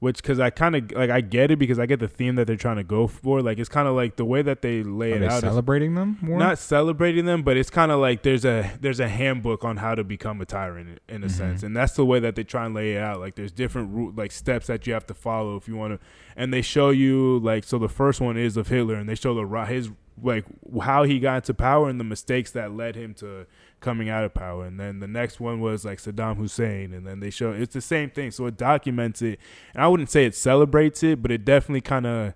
[0.00, 2.46] Which, cause I kind of like I get it because I get the theme that
[2.46, 3.42] they're trying to go for.
[3.42, 5.32] Like it's kind of like the way that they lay Are it they out.
[5.32, 6.38] is- celebrating them more?
[6.38, 9.96] not celebrating them, but it's kind of like there's a there's a handbook on how
[9.96, 11.30] to become a tyrant in a Mhm.
[11.32, 13.18] sense, and that's the way that they try and lay it out.
[13.18, 16.06] Like there's different root like steps that you have to follow if you want to,
[16.36, 19.34] and they show you like so the first one is of Hitler, and they show
[19.34, 19.90] the his
[20.22, 20.44] like
[20.82, 23.46] how he got into power and the mistakes that led him to
[23.80, 27.20] coming out of power, and then the next one was like Saddam Hussein, and then
[27.20, 29.38] they show it's the same thing, so it documents it,
[29.74, 32.34] and I wouldn't say it celebrates it, but it definitely kind of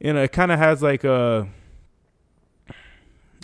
[0.00, 1.48] you know, it kind of has like a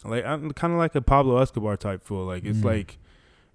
[0.05, 2.25] like I'm kind of like a Pablo Escobar type feel.
[2.25, 2.65] Like it's Mm.
[2.65, 2.99] like,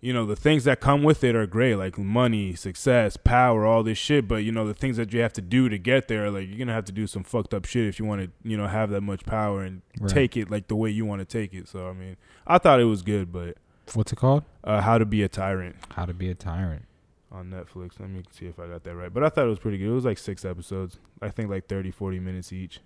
[0.03, 3.83] you know, the things that come with it are great, like money, success, power, all
[3.83, 4.27] this shit.
[4.27, 6.57] But you know, the things that you have to do to get there, like you're
[6.59, 8.89] gonna have to do some fucked up shit if you want to, you know, have
[8.89, 10.09] that much power and Right.
[10.11, 11.69] take it like the way you want to take it.
[11.69, 13.57] So I mean, I thought it was good, but
[13.93, 14.43] What's it called?
[14.65, 16.83] uh, How to Be a Tyrant How to be a tyrant.
[17.31, 17.99] on Netflix.
[17.99, 19.13] Let me see if I got that right.
[19.13, 19.87] But I thought it was pretty good.
[19.87, 20.99] It was like six episodes.
[21.21, 22.81] I think like 30, 40 minutes each.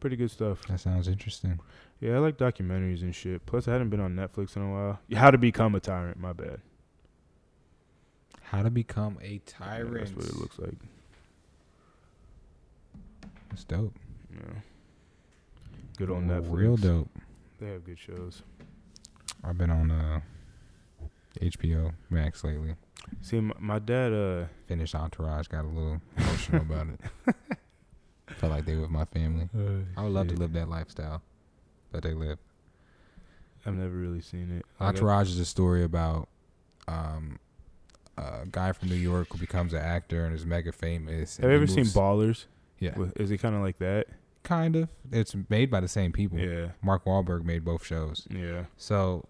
[0.00, 0.66] Pretty good stuff.
[0.68, 1.60] That sounds interesting.
[2.02, 3.46] Yeah, I like documentaries and shit.
[3.46, 4.98] Plus, I hadn't been on Netflix in a while.
[5.14, 6.18] How to Become a Tyrant.
[6.18, 6.60] My bad.
[8.42, 9.94] How to become a Yeah, tyrant.
[9.94, 10.74] that's what it looks like.
[13.50, 13.94] That's dope.
[14.34, 14.40] Yeah.
[15.96, 16.50] Good on Netflix.
[16.52, 17.08] Real dope.
[17.60, 18.42] They have good shows.
[19.44, 20.20] I've been on uh,
[21.40, 22.74] HBO Max lately.
[23.20, 24.12] See, my, my dad.
[24.12, 25.46] Uh, Finished Entourage.
[25.46, 27.34] Got a little emotional about it.
[28.38, 29.48] Felt like they were with my family.
[29.96, 31.22] I would love to live that lifestyle
[31.92, 32.38] that they live.
[33.64, 34.64] I've never really seen it.
[34.80, 36.28] Entourage is a story about
[36.88, 37.38] um,
[38.18, 41.36] a guy from New York who becomes an actor and is mega famous.
[41.36, 42.46] Have you ever seen Ballers?
[42.80, 44.08] Yeah, Is it kind of like that?
[44.42, 44.88] kind of.
[45.10, 46.38] It's made by the same people.
[46.38, 46.70] Yeah.
[46.82, 48.26] Mark Wahlberg made both shows.
[48.30, 48.64] Yeah.
[48.76, 49.24] So,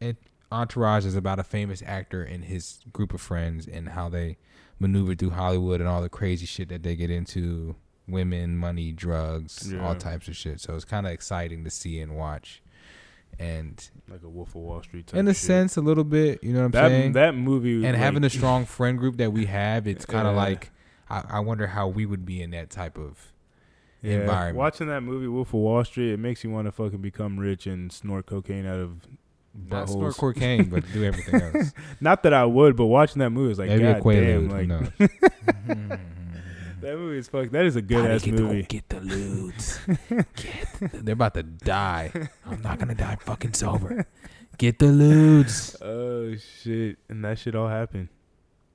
[0.00, 0.16] it,
[0.50, 4.38] Entourage is about a famous actor and his group of friends and how they
[4.78, 7.74] maneuver through Hollywood and all the crazy shit that they get into
[8.08, 9.84] women, money, drugs, Yeah.
[9.86, 10.60] all types of shit.
[10.60, 12.62] So, it's kind of exciting to see and watch.
[13.38, 15.42] And Like a Wolf of Wall Street type in a shit.
[15.44, 17.12] sense, a little bit, you know what I'm that, saying?
[17.12, 17.74] that movie.
[17.74, 20.40] and like, having a strong friend group that we have, it's kind of Yeah.
[20.42, 20.70] like,
[21.10, 23.32] I, I wonder how we would be in that type of.
[24.02, 24.56] yeah, environment.
[24.56, 27.66] Watching that movie, Wolf of Wall Street, it makes you want to fucking become rich
[27.66, 29.00] and snort cocaine out of
[29.70, 31.72] Not snort cocaine, but do everything else.
[32.00, 34.88] Not that I would, but watching that movie is like, Maybe god damn, like knows?
[35.68, 35.94] Mm-hmm.
[36.80, 37.50] That movie is fuck.
[37.50, 38.62] That is a good ass movie.
[38.62, 39.78] get the ludes.
[40.36, 42.12] Get, they're about to die.
[42.46, 44.06] I'm not gonna die fucking sober.
[44.58, 45.76] Get the ludes.
[45.82, 46.98] Oh shit!
[47.08, 48.08] And that shit all happened.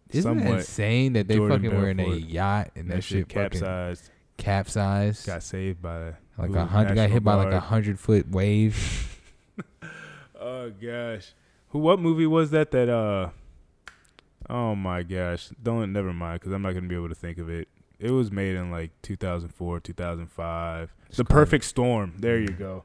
[0.09, 0.59] Isn't it Somewhat.
[0.59, 3.59] insane that they Jordan fucking were in a yacht and that, that, shit shit fucking
[3.59, 4.09] capsized.
[4.37, 5.25] capsized?
[5.25, 9.09] Got saved by like a hundred, got hit by like a hundred foot wave.
[10.45, 11.31] Oh gosh,
[11.69, 11.79] who?
[11.79, 12.71] What movie was that?
[12.71, 13.29] That uh,
[14.49, 17.49] oh my gosh, don't never mind because I'm not gonna be able to think of
[17.49, 17.69] it.
[18.03, 20.93] It was made in like 2004, 2005.
[21.07, 22.15] It's the called- Perfect Storm.
[22.19, 22.59] There you mm.
[22.59, 22.83] go.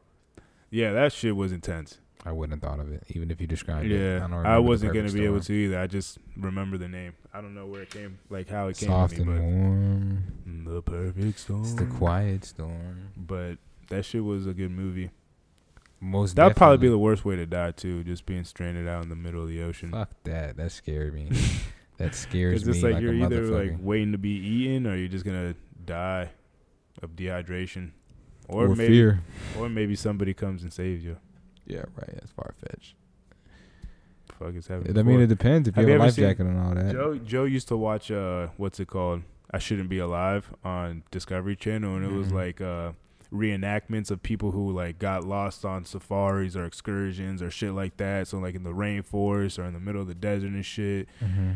[0.71, 1.99] Yeah, that shit was intense.
[2.25, 3.99] I wouldn't have thought of it, even if you described it.
[3.99, 5.81] Yeah, don't I, wasn't gonna be able to either.
[5.81, 7.15] I just remember the name.
[7.33, 10.75] I don't know where it came, like how it came Soft to and me, warm.
[10.75, 11.63] the Perfect Storm.
[11.63, 13.11] It's the quiet storm.
[13.17, 13.59] But
[13.89, 15.11] that shit was a good movie.
[16.01, 19.09] Most That'd probably be the worst way to die too, just being stranded out in
[19.09, 19.91] the middle of the ocean.
[19.91, 20.57] Fuck that.
[20.57, 21.31] That scared me.
[21.99, 24.87] that scares Because me it's like, like, you're a either like waiting to be eaten,
[24.87, 26.31] or you're just gonna die
[27.03, 27.91] of dehydration,
[28.49, 29.21] or, or maybe, fear.
[29.59, 31.17] or maybe somebody comes and saves you.
[31.67, 32.11] Yeah, right.
[32.15, 32.95] That's far fetched.
[34.39, 34.91] Fuck, it's happened.
[34.97, 35.23] I mean, before.
[35.23, 36.93] it depends if Have you you have a life jacket and all that.
[36.93, 39.23] Joe Joe used to watch uh what's it called?
[39.51, 42.33] I shouldn't be alive on Discovery Channel, and it was Mhm.
[42.33, 42.93] like uh
[43.33, 48.27] reenactments of people who like got lost on safaris or excursions or shit like that.
[48.29, 51.09] So like in the rainforest or in the middle of the desert and shit.
[51.21, 51.53] hmm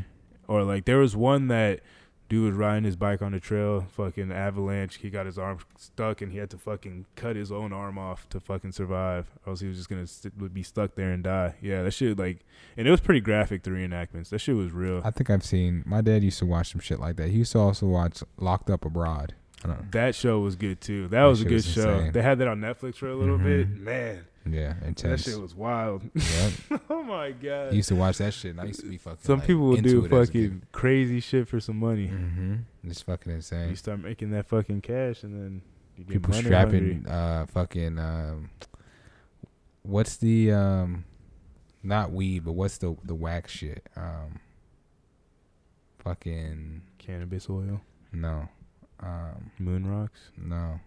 [0.53, 1.81] Or like there was one that
[2.29, 4.97] dude was riding his bike on the trail, fucking avalanche.
[4.97, 8.29] He got his arm stuck and he had to fucking cut his own arm off
[8.29, 9.31] to fucking survive.
[9.47, 10.05] Or else he was just gonna
[10.39, 11.55] would be stuck there and die.
[11.63, 12.41] Yeah, that shit like,
[12.77, 13.63] and it was pretty graphic.
[13.63, 15.01] The reenactments, that shit was real.
[15.03, 15.85] I think I've seen.
[15.87, 17.31] My dad used to watch some shit like that.
[17.31, 19.35] He used to also watch Locked Up Abroad.
[19.65, 19.87] I don't know.
[19.93, 21.03] That show was good too.
[21.05, 22.11] That, That was a good was show.
[22.11, 23.45] They had that on Netflix for a little Mhm.
[23.45, 23.69] bit.
[23.81, 25.23] Man, Yeah, that intense.
[25.23, 26.03] shit was wild.
[26.15, 26.83] Yep.
[26.91, 27.69] oh my god.
[27.69, 28.53] I used to watch that shit.
[28.53, 29.21] and I used to be fucking.
[29.23, 32.09] Some like, people will do it as a fucking crazy shit for some money.
[32.09, 32.55] Mm-hmm.
[32.85, 33.71] It's fucking insane.
[33.71, 35.63] You start making that fucking cash, and then
[35.97, 38.51] you get People strapping uh fucking um
[39.83, 41.05] what's the um
[41.85, 43.89] not weed, but what's the the wax shit?
[43.97, 44.41] Um,
[45.99, 47.81] fucking Cannabis oil,
[48.13, 48.49] no,
[49.03, 50.81] um, moon rocks, no.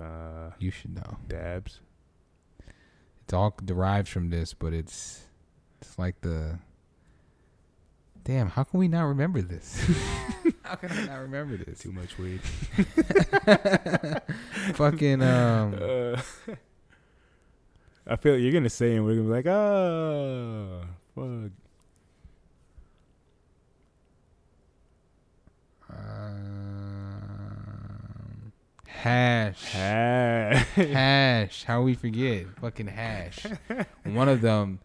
[0.00, 1.18] uh, You should know.
[1.26, 1.80] dabs.
[3.24, 5.26] It's all derived from this, but it's
[5.80, 6.58] it's like the.
[8.24, 9.80] Damn, how can we not remember this?
[10.62, 11.78] how can I not remember this?
[11.80, 12.40] Too much weed.
[14.74, 15.74] Fucking um.
[16.48, 16.54] Uh,
[18.10, 20.80] I feel like you're gonna say and we're gonna be like, oh,
[21.14, 21.50] fuck.
[25.90, 26.57] um,
[28.98, 29.62] hash.
[29.72, 30.66] Hash.
[30.74, 31.64] hash.
[31.64, 32.46] How we forget?
[32.60, 33.46] Fucking hash.
[34.04, 34.80] One of them,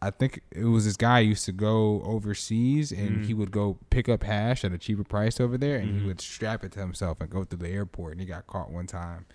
[0.00, 3.24] I think it was this guy used to go overseas and Mm.
[3.26, 6.00] he would go pick up hash at a cheaper price over there and Mhm.
[6.00, 8.70] he would strap it to himself and go through the airport and he got caught
[8.72, 9.26] one time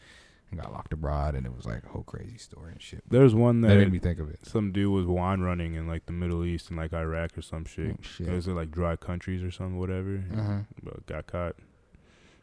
[0.51, 3.01] and got locked abroad and it was like a whole crazy story and shit.
[3.09, 4.45] There's one That that made me think of it.
[4.45, 7.63] some dude was wine running in like the Middle East and like Iraq or some
[7.65, 7.95] shit.
[7.97, 8.27] Oh, shit.
[8.27, 10.23] Those are like dry countries or something, whatever.
[10.37, 10.59] Uh-huh.
[10.83, 11.55] But got caught.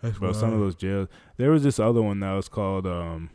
[0.04, 1.08] That's But some of those jails.
[1.38, 3.30] There was this other one that was called, um,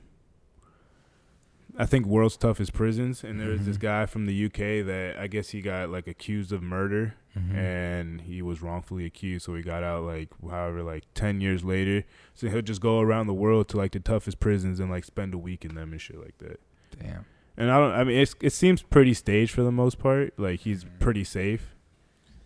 [1.78, 3.82] I think World's Toughest Prisons, and there was this Mhm.
[3.82, 7.54] guy from the UK that I guess he got like accused of murder, Mhm.
[7.56, 12.04] and he was wrongfully accused, so he got out like however like ten years later.
[12.34, 15.34] So he'll just go around the world to like the toughest prisons and like spend
[15.34, 16.60] a week in them and shit like that.
[17.00, 17.26] Damn.
[17.56, 17.92] And I don't.
[17.94, 20.38] I mean, it's, it seems pretty staged for the most part.
[20.38, 21.00] Like he's Mhm.
[21.00, 21.76] pretty safe,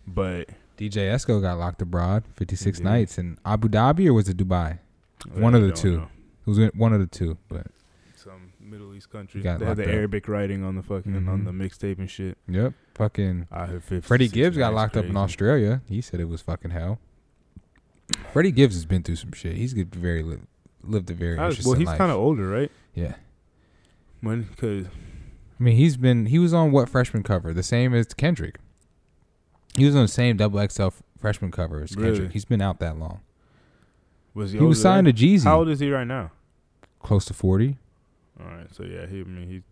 [0.06, 2.84] but DJ Esco got locked abroad, 56 did.
[2.84, 4.78] nights in Abu Dhabi or was it Dubai?
[5.34, 5.98] I One of the two.
[5.98, 6.08] know.
[6.46, 7.66] It was one of the two, but
[8.16, 9.40] Some Middle East country.
[9.40, 9.88] got They had the up.
[9.88, 11.44] Arabic writing on the fucking on Mhm.
[11.44, 12.36] the mixtape and shit.
[12.48, 12.74] yep.
[12.94, 15.16] Fucking I heard 50, Freddie Gibbs got locked up in.
[15.16, 15.80] Australia.
[15.88, 16.98] He said it was fucking hell.
[18.32, 19.56] Freddie Gibbs has been through some shit.
[19.56, 20.38] He's very li-
[20.82, 22.70] lived a very well, he's kind of older, right?
[22.94, 23.14] yeah.
[24.20, 27.54] When because I mean, he's been he was on what freshman cover?
[27.54, 28.58] The same as Kendrick.
[29.76, 32.18] He was on the same double XL freshman cover as Kendrick.
[32.18, 32.28] Really?
[32.32, 33.20] He's been out that long.
[34.34, 36.30] was he, He was signed to Jeezy, How old is he right now?
[37.02, 37.76] close to forty.
[38.40, 39.62] All right, so yeah, he I mean he.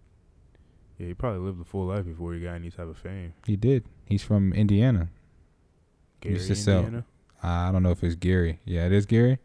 [0.99, 3.33] Yeah, he probably lived a full life before he got any type of fame.
[3.47, 3.85] He did.
[4.05, 5.09] He's from Indiana.
[6.23, 7.05] He used to sell- Indiana?
[7.43, 8.61] I don't know if it's Gary.
[8.65, 9.39] Yeah, it is Gary.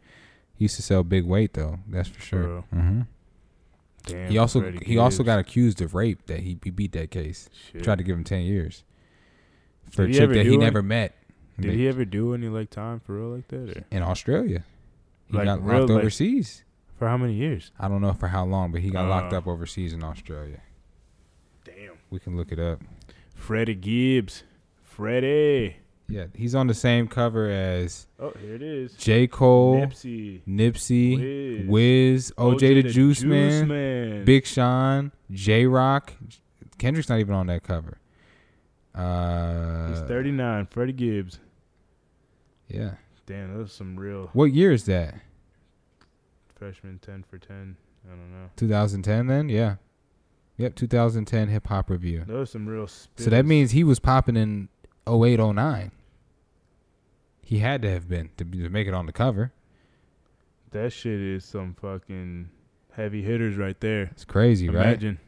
[0.54, 1.78] He used to sell big weight though.
[1.88, 2.42] That's for sure.
[2.46, 2.64] real?
[2.72, 3.00] hmm
[4.06, 6.24] Damn, He also Freddie he also got accused of rape.
[6.26, 7.48] That he, he beat that case.
[7.72, 7.82] Shit.
[7.82, 8.84] Tried to give him ten years
[9.90, 10.58] for Did a chick that he it?
[10.58, 11.14] never met.
[11.60, 13.76] Did he ever do any like time for real like that?
[13.76, 13.84] Or?
[13.90, 14.64] in Australia?
[15.26, 16.64] He Like, got real, locked like- overseas.
[16.96, 17.70] For how many years?
[17.78, 19.38] I don't know for how long, but he got locked Uh.
[19.38, 20.60] up overseas in Australia.
[21.64, 21.92] Damn.
[22.10, 22.80] We can look it up.
[23.34, 24.42] Freddie Gibbs.
[24.82, 25.76] Freddie.
[26.08, 28.94] Yeah, he's on the same cover as Oh, here it is.
[28.94, 29.26] J.
[29.26, 30.40] Cole, Nipsey.
[30.48, 31.68] Nipsey, Wiz.
[31.68, 34.24] Wiz, OJ, the, Juice, Man, Man.
[34.24, 36.14] Big Sean, Jay Rock.
[36.78, 37.97] Kendrick's not even on that cover.
[38.94, 40.66] Uh, He's 39.
[40.66, 41.38] Freddie Gibbs.
[42.68, 42.92] Yeah.
[43.26, 45.14] Damn, those are some real What year is that?
[46.56, 47.76] freshman 10 for 10.
[48.04, 48.50] I don't know.
[48.56, 49.48] 2010 then?
[49.48, 49.76] Yeah.
[50.56, 52.24] Yep, 2010 hip hop review.
[52.26, 54.68] Those are some real So that means he was popping in
[55.08, 55.92] 08, 09.
[57.42, 59.52] He had to have been to, be, to make it on the cover.
[60.72, 62.50] that shit is some fucking
[62.92, 64.08] heavy hitters right there.
[64.12, 64.86] It's crazy, right?
[64.88, 65.20] Imagine.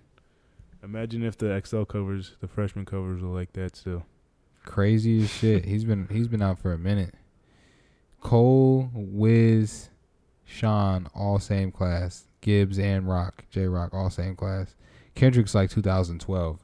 [0.82, 4.06] Imagine if the XL covers, the freshman covers were like that still.
[4.64, 5.64] Crazy as shit.
[5.64, 7.14] He's been he's been out for a minute.
[8.20, 9.88] Cole, Wiz,
[10.44, 12.26] Sean, all same class.
[12.40, 14.74] Gibbs and Rock, Jay Rock, all same class.
[15.14, 16.58] Kendrick's like 2012,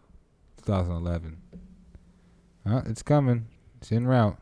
[0.65, 1.37] 2011.
[2.65, 3.47] Uh, it's coming.
[3.79, 4.39] It's en route.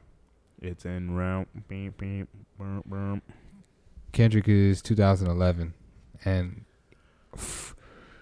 [0.63, 1.49] It's en route.
[1.69, 3.23] Beep, beep, burm, burm.
[4.13, 5.75] Kendrick is 2011,
[6.25, 6.65] and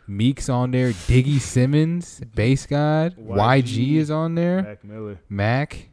[0.06, 0.90] Meek's on there.
[0.92, 3.94] Diggy Simmons, Based God, YG, YG.
[3.96, 4.62] is on there.
[4.62, 5.20] Mac Miller.
[5.28, 5.88] Mac,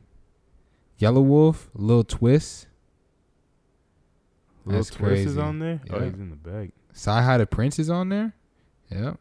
[1.00, 2.68] Yelawolf, Lil Twist,
[4.66, 5.82] Lil That's Twist is on there?
[5.90, 6.72] Oh, he's in the bag.
[6.94, 8.34] CyHi the Prynce is on there.
[8.92, 9.18] Yep.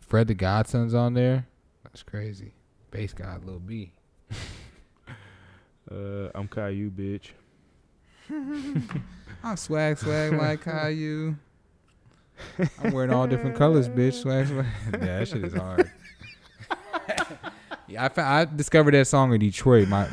[0.00, 1.46] Fred the Godson's on there.
[1.84, 2.52] That's crazy.
[2.90, 3.92] Based God, Lil B.
[5.90, 7.28] Uh, I'm Caillou, bitch.
[9.44, 11.36] I swag, swag like Caillou.
[12.82, 14.14] I'm wearing all different colors, bitch.
[14.22, 14.66] Swag, swag.
[14.92, 15.90] Yeah, that shit is hard.
[17.88, 19.88] yeah, I, fa- I discovered that song in Detroit.
[19.88, 20.04] My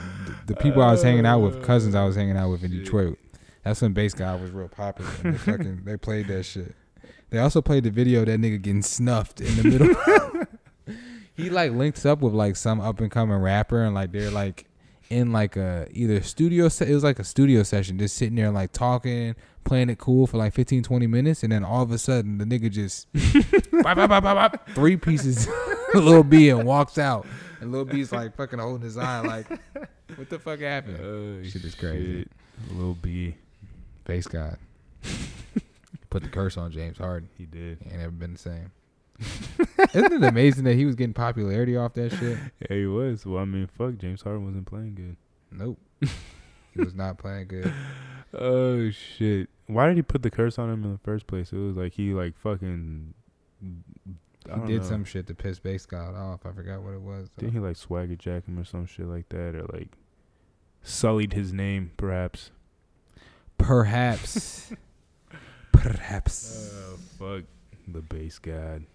[0.45, 2.72] the, the people I was hanging out with, cousins I was hanging out with in
[2.72, 2.84] Shit.
[2.86, 3.17] Detroit.
[3.63, 5.11] That's when Bass Guy was real popular.
[5.24, 6.76] They fucking they played that shit.
[7.30, 10.45] They also played the video of that nigga getting snuffed in the middle.
[11.36, 14.65] he like links up with like some up and coming rapper, and like they're like
[15.12, 16.70] in like a either studio.
[16.70, 20.26] Se- it was like a studio session, just sitting there like talking, playing it cool
[20.28, 23.07] for like 15, 20 minutes, and then all of a sudden the nigga just
[23.84, 25.47] bop, bop, bop, bop, bop, three pieces.
[25.93, 27.26] little B and walks out.
[27.59, 29.47] And Lil B's like fucking holding his eye like,
[30.16, 30.99] what the fuck happened?
[31.03, 32.26] Oh, Shit is crazy.
[32.70, 33.36] little Lil B,
[34.05, 34.57] Based God.
[36.09, 37.30] Put the curse on James Harden.
[37.38, 37.78] he did.
[37.84, 38.72] He ain't ever been the same.
[39.93, 42.38] Isn't it amazing that he was getting popularity off that shit?
[42.69, 43.26] Yeah, he was.
[43.26, 45.15] Well, I mean, fuck, James Harden wasn't playing good.
[45.51, 45.80] Nope.
[46.74, 47.74] he was not playing good.
[48.34, 49.49] Oh shit!
[49.67, 51.51] Why did he put the curse on him in the first place?
[51.51, 53.13] It was like he like fucking.
[54.49, 54.88] I He did know.
[54.88, 56.45] some shit to piss Based God off.
[56.45, 57.30] I forgot what it was.
[57.36, 57.41] though.
[57.41, 59.89] Didn't he like swagger jack him or some shit like that, or like
[60.82, 62.51] sullied his name, perhaps?
[63.57, 64.72] Perhaps.
[65.74, 66.72] Perhaps.
[66.74, 67.43] Oh fuck,
[67.88, 68.86] the Based God.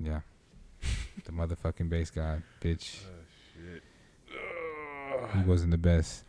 [0.00, 0.20] Yeah.
[1.24, 3.00] The motherfucking bass guy, bitch.
[3.04, 3.12] Oh,
[3.54, 3.82] shit.
[5.34, 6.24] He wasn't the best.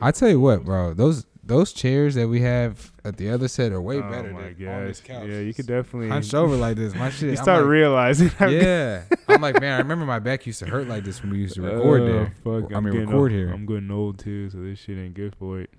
[0.00, 0.92] I tell you what, bro.
[0.94, 4.52] Those those chairs that we have at the other set are way oh better my
[4.52, 5.26] than on this couch.
[5.28, 6.94] Yeah, you could definitely hunched over like this.
[6.94, 7.30] My shit.
[7.30, 8.30] You start like, realizing.
[8.40, 9.02] yeah.
[9.28, 9.74] I'm like, man.
[9.74, 12.06] I remember my back used to hurt like this when we used to record Oh,
[12.06, 12.34] there.
[12.44, 13.30] Fuck, I I'm mean, record old.
[13.30, 13.50] here.
[13.52, 15.70] I'm getting old too, so this shit ain't good for it.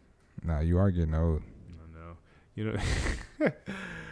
[0.43, 1.41] Nah, you are getting old.
[1.43, 2.17] I know.
[2.55, 3.51] You know,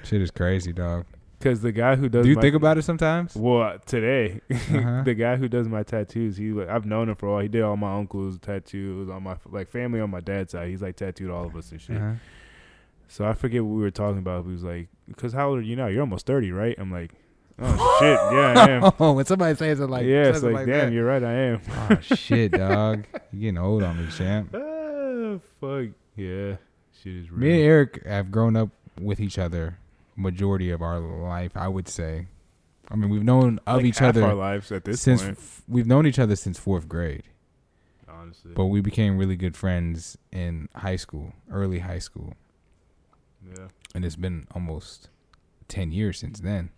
[0.04, 1.06] Shit is crazy, dog.
[1.40, 2.24] Because the guy who does.
[2.24, 3.36] Do you my, think about it sometimes?
[3.36, 5.04] Well, today, Uh-huh.
[5.04, 7.42] the guy who does my tattoos, he I've known him for a while.
[7.42, 10.70] He did all my uncles' tattoos on my like family on my dad's side.
[10.70, 11.98] He's like tattooed all of us and shit.
[11.98, 12.14] Uh-huh.
[13.08, 14.46] So I forget what we were talking about.
[14.46, 15.88] He was like, "Cause how old are you now?
[15.88, 17.12] You're almost 30, right?" I'm like,
[17.60, 20.66] "Oh shit, yeah, I am." Oh, when somebody says it like, yeah, it's like, like
[20.66, 20.94] damn, that.
[20.94, 21.62] you're right, I am.
[21.90, 23.06] Oh shit, dog.
[23.32, 24.50] you're getting old on me, champ.
[24.56, 26.56] Ah, fuck, yeah,
[27.04, 27.40] shit is real.
[27.42, 28.70] Me and Eric have grown up
[29.00, 29.78] with each other
[30.16, 32.28] majority of our life, I would say.
[32.90, 35.38] I mean, we've known of Like each other our lives at this since point.
[35.38, 37.24] f- we've known each other since fourth grade.
[38.08, 42.34] Honestly, But we became really good friends in high school, early high school,
[43.58, 45.10] yeah, and it's been almost
[45.68, 46.70] ten years since then.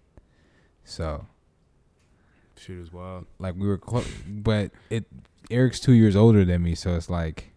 [0.83, 1.27] So,
[2.57, 3.25] shit is wild.
[3.39, 5.05] like, we were close, but it.
[5.51, 7.51] Eric's two years older than me, so it's like,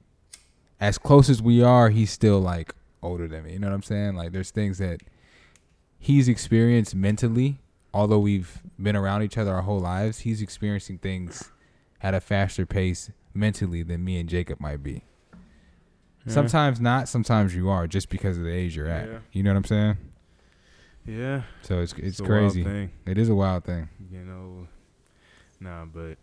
[0.80, 2.72] as close as we are, he's still like
[3.02, 3.54] older than me.
[3.54, 4.14] You know what I'm saying?
[4.14, 5.00] Like, there's things that
[6.00, 7.60] he's experienced mentally,
[7.94, 10.20] although we've been around each other our whole lives.
[10.20, 11.50] He's experiencing things
[12.02, 15.04] at a faster pace mentally than me and Jacob might be.
[16.26, 16.32] Yeah.
[16.32, 19.08] Sometimes not, sometimes you are, just because of the age you're at.
[19.08, 19.18] Yeah.
[19.32, 19.96] You know what I'm saying?
[21.06, 22.90] Yeah, So it's it's wild crazy.
[23.06, 23.88] It is a wild thing.
[24.12, 24.66] you know.
[25.58, 26.18] Nah, but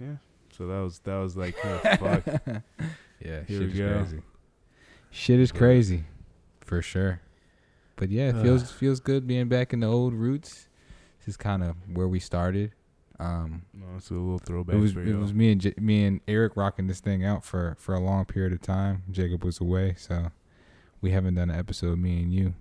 [0.00, 0.16] yeah.
[0.52, 2.24] So that was that was like yeah, fuck.
[3.24, 3.92] Yeah, Here shit we is go.
[3.94, 4.22] crazy.
[5.10, 6.04] Shit is But- crazy,
[6.60, 7.20] for sure.
[7.96, 10.68] But yeah, it feels feels good being back in the old roots.
[11.18, 12.72] This is kind of where we started.
[13.18, 16.20] Um, No, it's a little throwback it was it was me and J- me and
[16.28, 19.02] Eric rocking this thing out for for a long period of time.
[19.10, 20.30] Jacob was away, so
[21.00, 22.54] we haven't done an episode me and you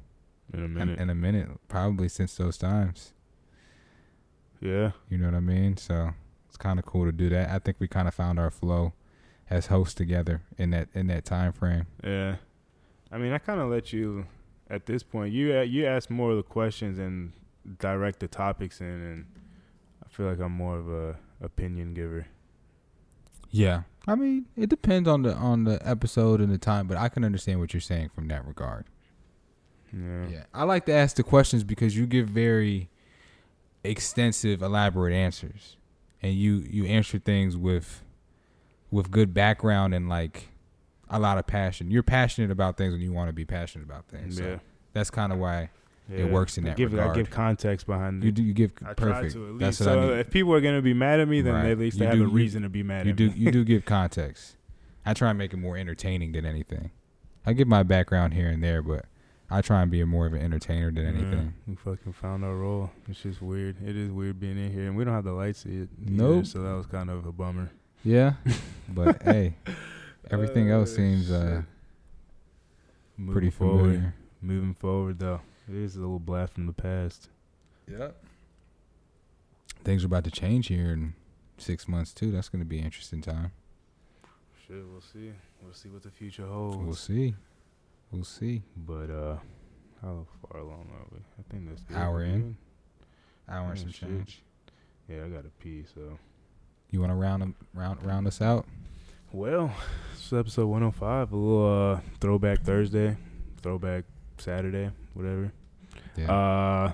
[0.54, 1.00] in a in, minute.
[1.00, 3.12] in a minute, probably since those times.
[4.62, 5.76] yeah, You know what I mean?
[5.78, 6.12] So
[6.48, 7.50] it's kind of cool to do that.
[7.50, 8.94] I think we kind of found our flow
[9.50, 11.88] as hosts together in that in that time frame.
[12.04, 12.38] yeah.
[13.12, 14.26] I mean, I kind of let you
[14.76, 15.34] at this point.
[15.34, 17.32] You you ask more of the questions and
[17.80, 19.26] direct the topics in, and
[20.04, 22.28] I feel like I'm more of a opinion giver.
[23.50, 23.84] Yeah.
[24.08, 27.24] I mean, it depends on the on the episode and the time, but I can
[27.24, 28.86] understand what you're saying from that regard.
[29.92, 30.28] Yeah.
[30.30, 30.44] Yeah.
[30.54, 32.90] I like to ask the questions because you give very
[33.84, 35.78] extensive, elaborate answers.
[36.22, 38.04] And you you answer things with
[38.92, 40.50] with good background and like
[41.10, 41.92] a lot of passion.
[41.92, 44.40] You're passionate about things and you want to be passionate about things.
[44.40, 44.46] Yeah.
[44.46, 44.60] So
[44.94, 45.70] that's kind of why
[46.10, 46.26] Yeah.
[46.26, 49.34] works in I that give, I give context behind you do you give I perfect.
[49.34, 49.60] try to at least.
[49.60, 50.20] That's what so I need.
[50.20, 51.66] if people are gonna be mad at me, then Right.
[51.72, 53.34] at least they have do- a you- reason to be mad You at do me.
[53.38, 54.56] you do give context.
[55.06, 56.92] I try and make it more entertaining than anything.
[57.46, 59.06] I give my background here and there, but
[59.52, 61.54] I try and be more of an entertainer than anything.
[61.68, 62.90] Yeah, we fucking found our role.
[63.08, 63.76] It's just weird.
[63.86, 65.88] It is weird being in here, and we don't have the lights yet.
[66.04, 67.70] either, So that was kind of a bummer.
[68.04, 68.34] Yeah,
[68.90, 69.56] but hey,
[70.32, 71.62] everything else Oh, seems uh,
[73.32, 73.80] pretty forward.
[73.80, 74.14] familiar.
[74.42, 77.30] Moving forward, though, it is a little blast from the past.
[77.90, 78.16] Yep.
[79.84, 81.14] Things are about to change here in
[81.58, 82.32] six months too.
[82.32, 83.52] That's going to be an interesting time.
[84.68, 85.32] Shit, we'll see.
[85.64, 86.78] We'll see what the future holds.
[86.78, 87.36] We'll see.
[88.12, 88.64] We'll see.
[88.76, 89.38] But uh,
[90.02, 91.20] how far along are we?
[91.40, 91.98] I think that's good.
[91.98, 92.58] Hour We in.
[93.48, 94.10] Hour and Oh, some shit.
[94.10, 94.42] change.
[95.08, 95.86] Yeah, I gotta pee.
[95.94, 96.18] So
[96.90, 98.66] You want to round 'em- round round us out?
[99.36, 99.70] Well,
[100.14, 101.32] this is episode 105.
[101.34, 103.18] A little uh throwback Thursday,
[103.62, 104.06] throwback
[104.38, 105.52] Saturday, whatever.
[106.16, 106.32] Yeah.
[106.32, 106.94] Uh,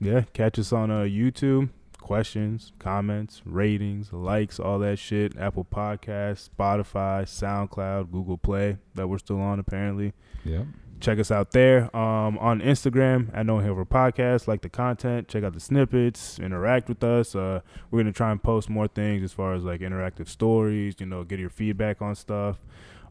[0.00, 1.70] yeah, catch us on uh, YouTube.
[2.00, 5.36] Questions, comments, ratings, likes, all that shit.
[5.38, 10.12] Apple Podcasts, Spotify, SoundCloud, Google Play that we're still on apparently.
[10.44, 10.66] yep.
[11.00, 11.94] Check us out there.
[11.96, 14.48] Um, on Instagram at No Hangover Podcast.
[14.48, 17.34] Like the content, check out the snippets, interact with us.
[17.34, 20.96] Uh, we're gonna try and post more things as far as like interactive stories.
[20.98, 22.58] You know, get your feedback on stuff,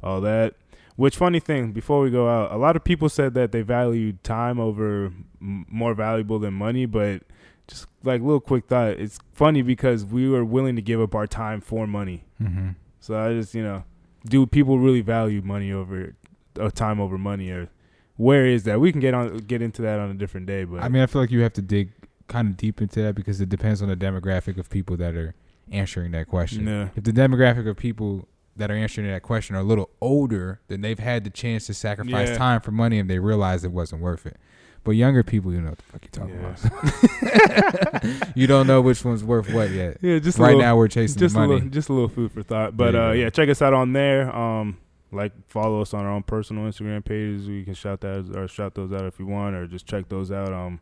[0.04, 0.56] all that.
[0.96, 1.74] Which funny thing?
[1.74, 5.12] Before we go out, a lot of people said that they valued time over
[5.42, 7.24] m- more valuable than money, but
[7.68, 11.28] just like little quick thought, it's funny because we were willing to give up our
[11.28, 12.24] time for money.
[12.42, 12.70] Mm-hmm.
[13.00, 13.84] So I just you know,
[14.26, 16.16] do people really value money over
[16.60, 17.70] uh, time over money, or
[18.18, 18.80] where is that?
[18.80, 21.06] We can get on get into that on a different day, but I mean, I
[21.06, 21.92] feel like you have to dig
[22.28, 25.36] kind of deep into that because it depends on the demographic of people that are
[25.72, 26.66] answering that question.
[26.68, 30.60] yeah, If the demographic of people that are answering that question are a little older,
[30.70, 32.38] then they've had the chance to sacrifice Yeah.
[32.38, 34.38] time for money and they realize it wasn't worth it.
[34.84, 38.00] But younger people, you know what the fuck you talking Yeah.
[38.02, 38.32] about.
[38.38, 39.98] you don't know which one's worth what yet.
[40.02, 41.54] yeah, just right little, now we're chasing just the a money.
[41.56, 42.78] little, just a little food for thought.
[42.78, 44.34] But you uh, yeah, check us out on there.
[44.36, 44.78] Um,
[45.12, 47.48] like follow us on our own personal Instagram pages.
[47.48, 50.32] We can shout that or shout those out if you want, or just check those
[50.32, 50.52] out.
[50.54, 50.80] Um,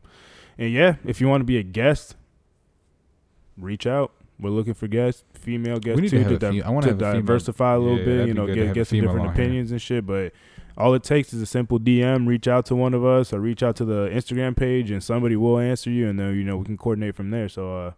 [0.58, 2.16] and yeah, if you want to be a guest,
[3.58, 4.12] reach out.
[4.40, 6.96] We're looking for guests, female guests to too, to, a di- fe- I wanna have
[6.96, 8.28] a female- diversify a little Yeah, bit.
[8.28, 9.44] You know, get get some different on here.
[9.46, 10.06] opinions and shit.
[10.06, 10.34] But
[10.76, 12.28] all it takes is a simple DM.
[12.28, 15.36] Reach out to one of us, or reach out to the Instagram page, and somebody
[15.36, 17.48] will answer you, and then you know we can coordinate from there.
[17.48, 17.92] So, uh,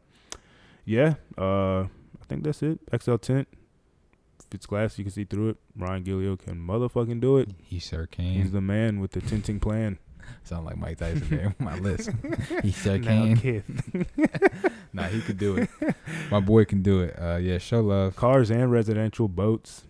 [0.84, 2.80] yeah, uh, I think that's it.
[3.02, 3.48] XL tint.
[4.48, 5.58] If it's glass, you can see through it.
[5.76, 7.50] Ryan Gilio can motherfucking do it.
[7.64, 8.26] He sure can.
[8.26, 9.98] He's the man with the tinting plan.
[10.44, 12.10] Sound like Mike Tyson there on my list.
[12.62, 14.06] he sure Now, can.
[14.94, 15.70] Nah, he could do it.
[16.32, 17.16] My boy can do it.
[17.20, 18.16] Uh, yeah, show love.
[18.16, 19.84] Cars and residential boats,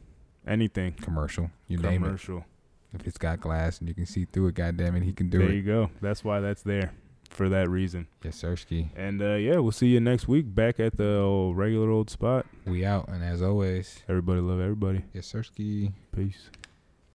[0.47, 1.51] anything Commercial.
[1.67, 2.05] You name it.
[2.07, 2.45] commercial.
[2.93, 5.37] If it's got glass and you can see through it, goddamn it, he can do
[5.37, 5.49] there it.
[5.49, 5.89] There you go.
[6.01, 6.91] That's why that's there
[7.35, 8.07] for that reason.
[8.23, 8.89] Yes, Sirski.
[8.95, 12.45] And uh, yeah, we'll see you next week back at the old regular old spot.
[12.65, 15.03] We out, and as always, Everybody love everybody.
[15.13, 15.91] yes, Sirski.
[16.15, 16.49] Peace.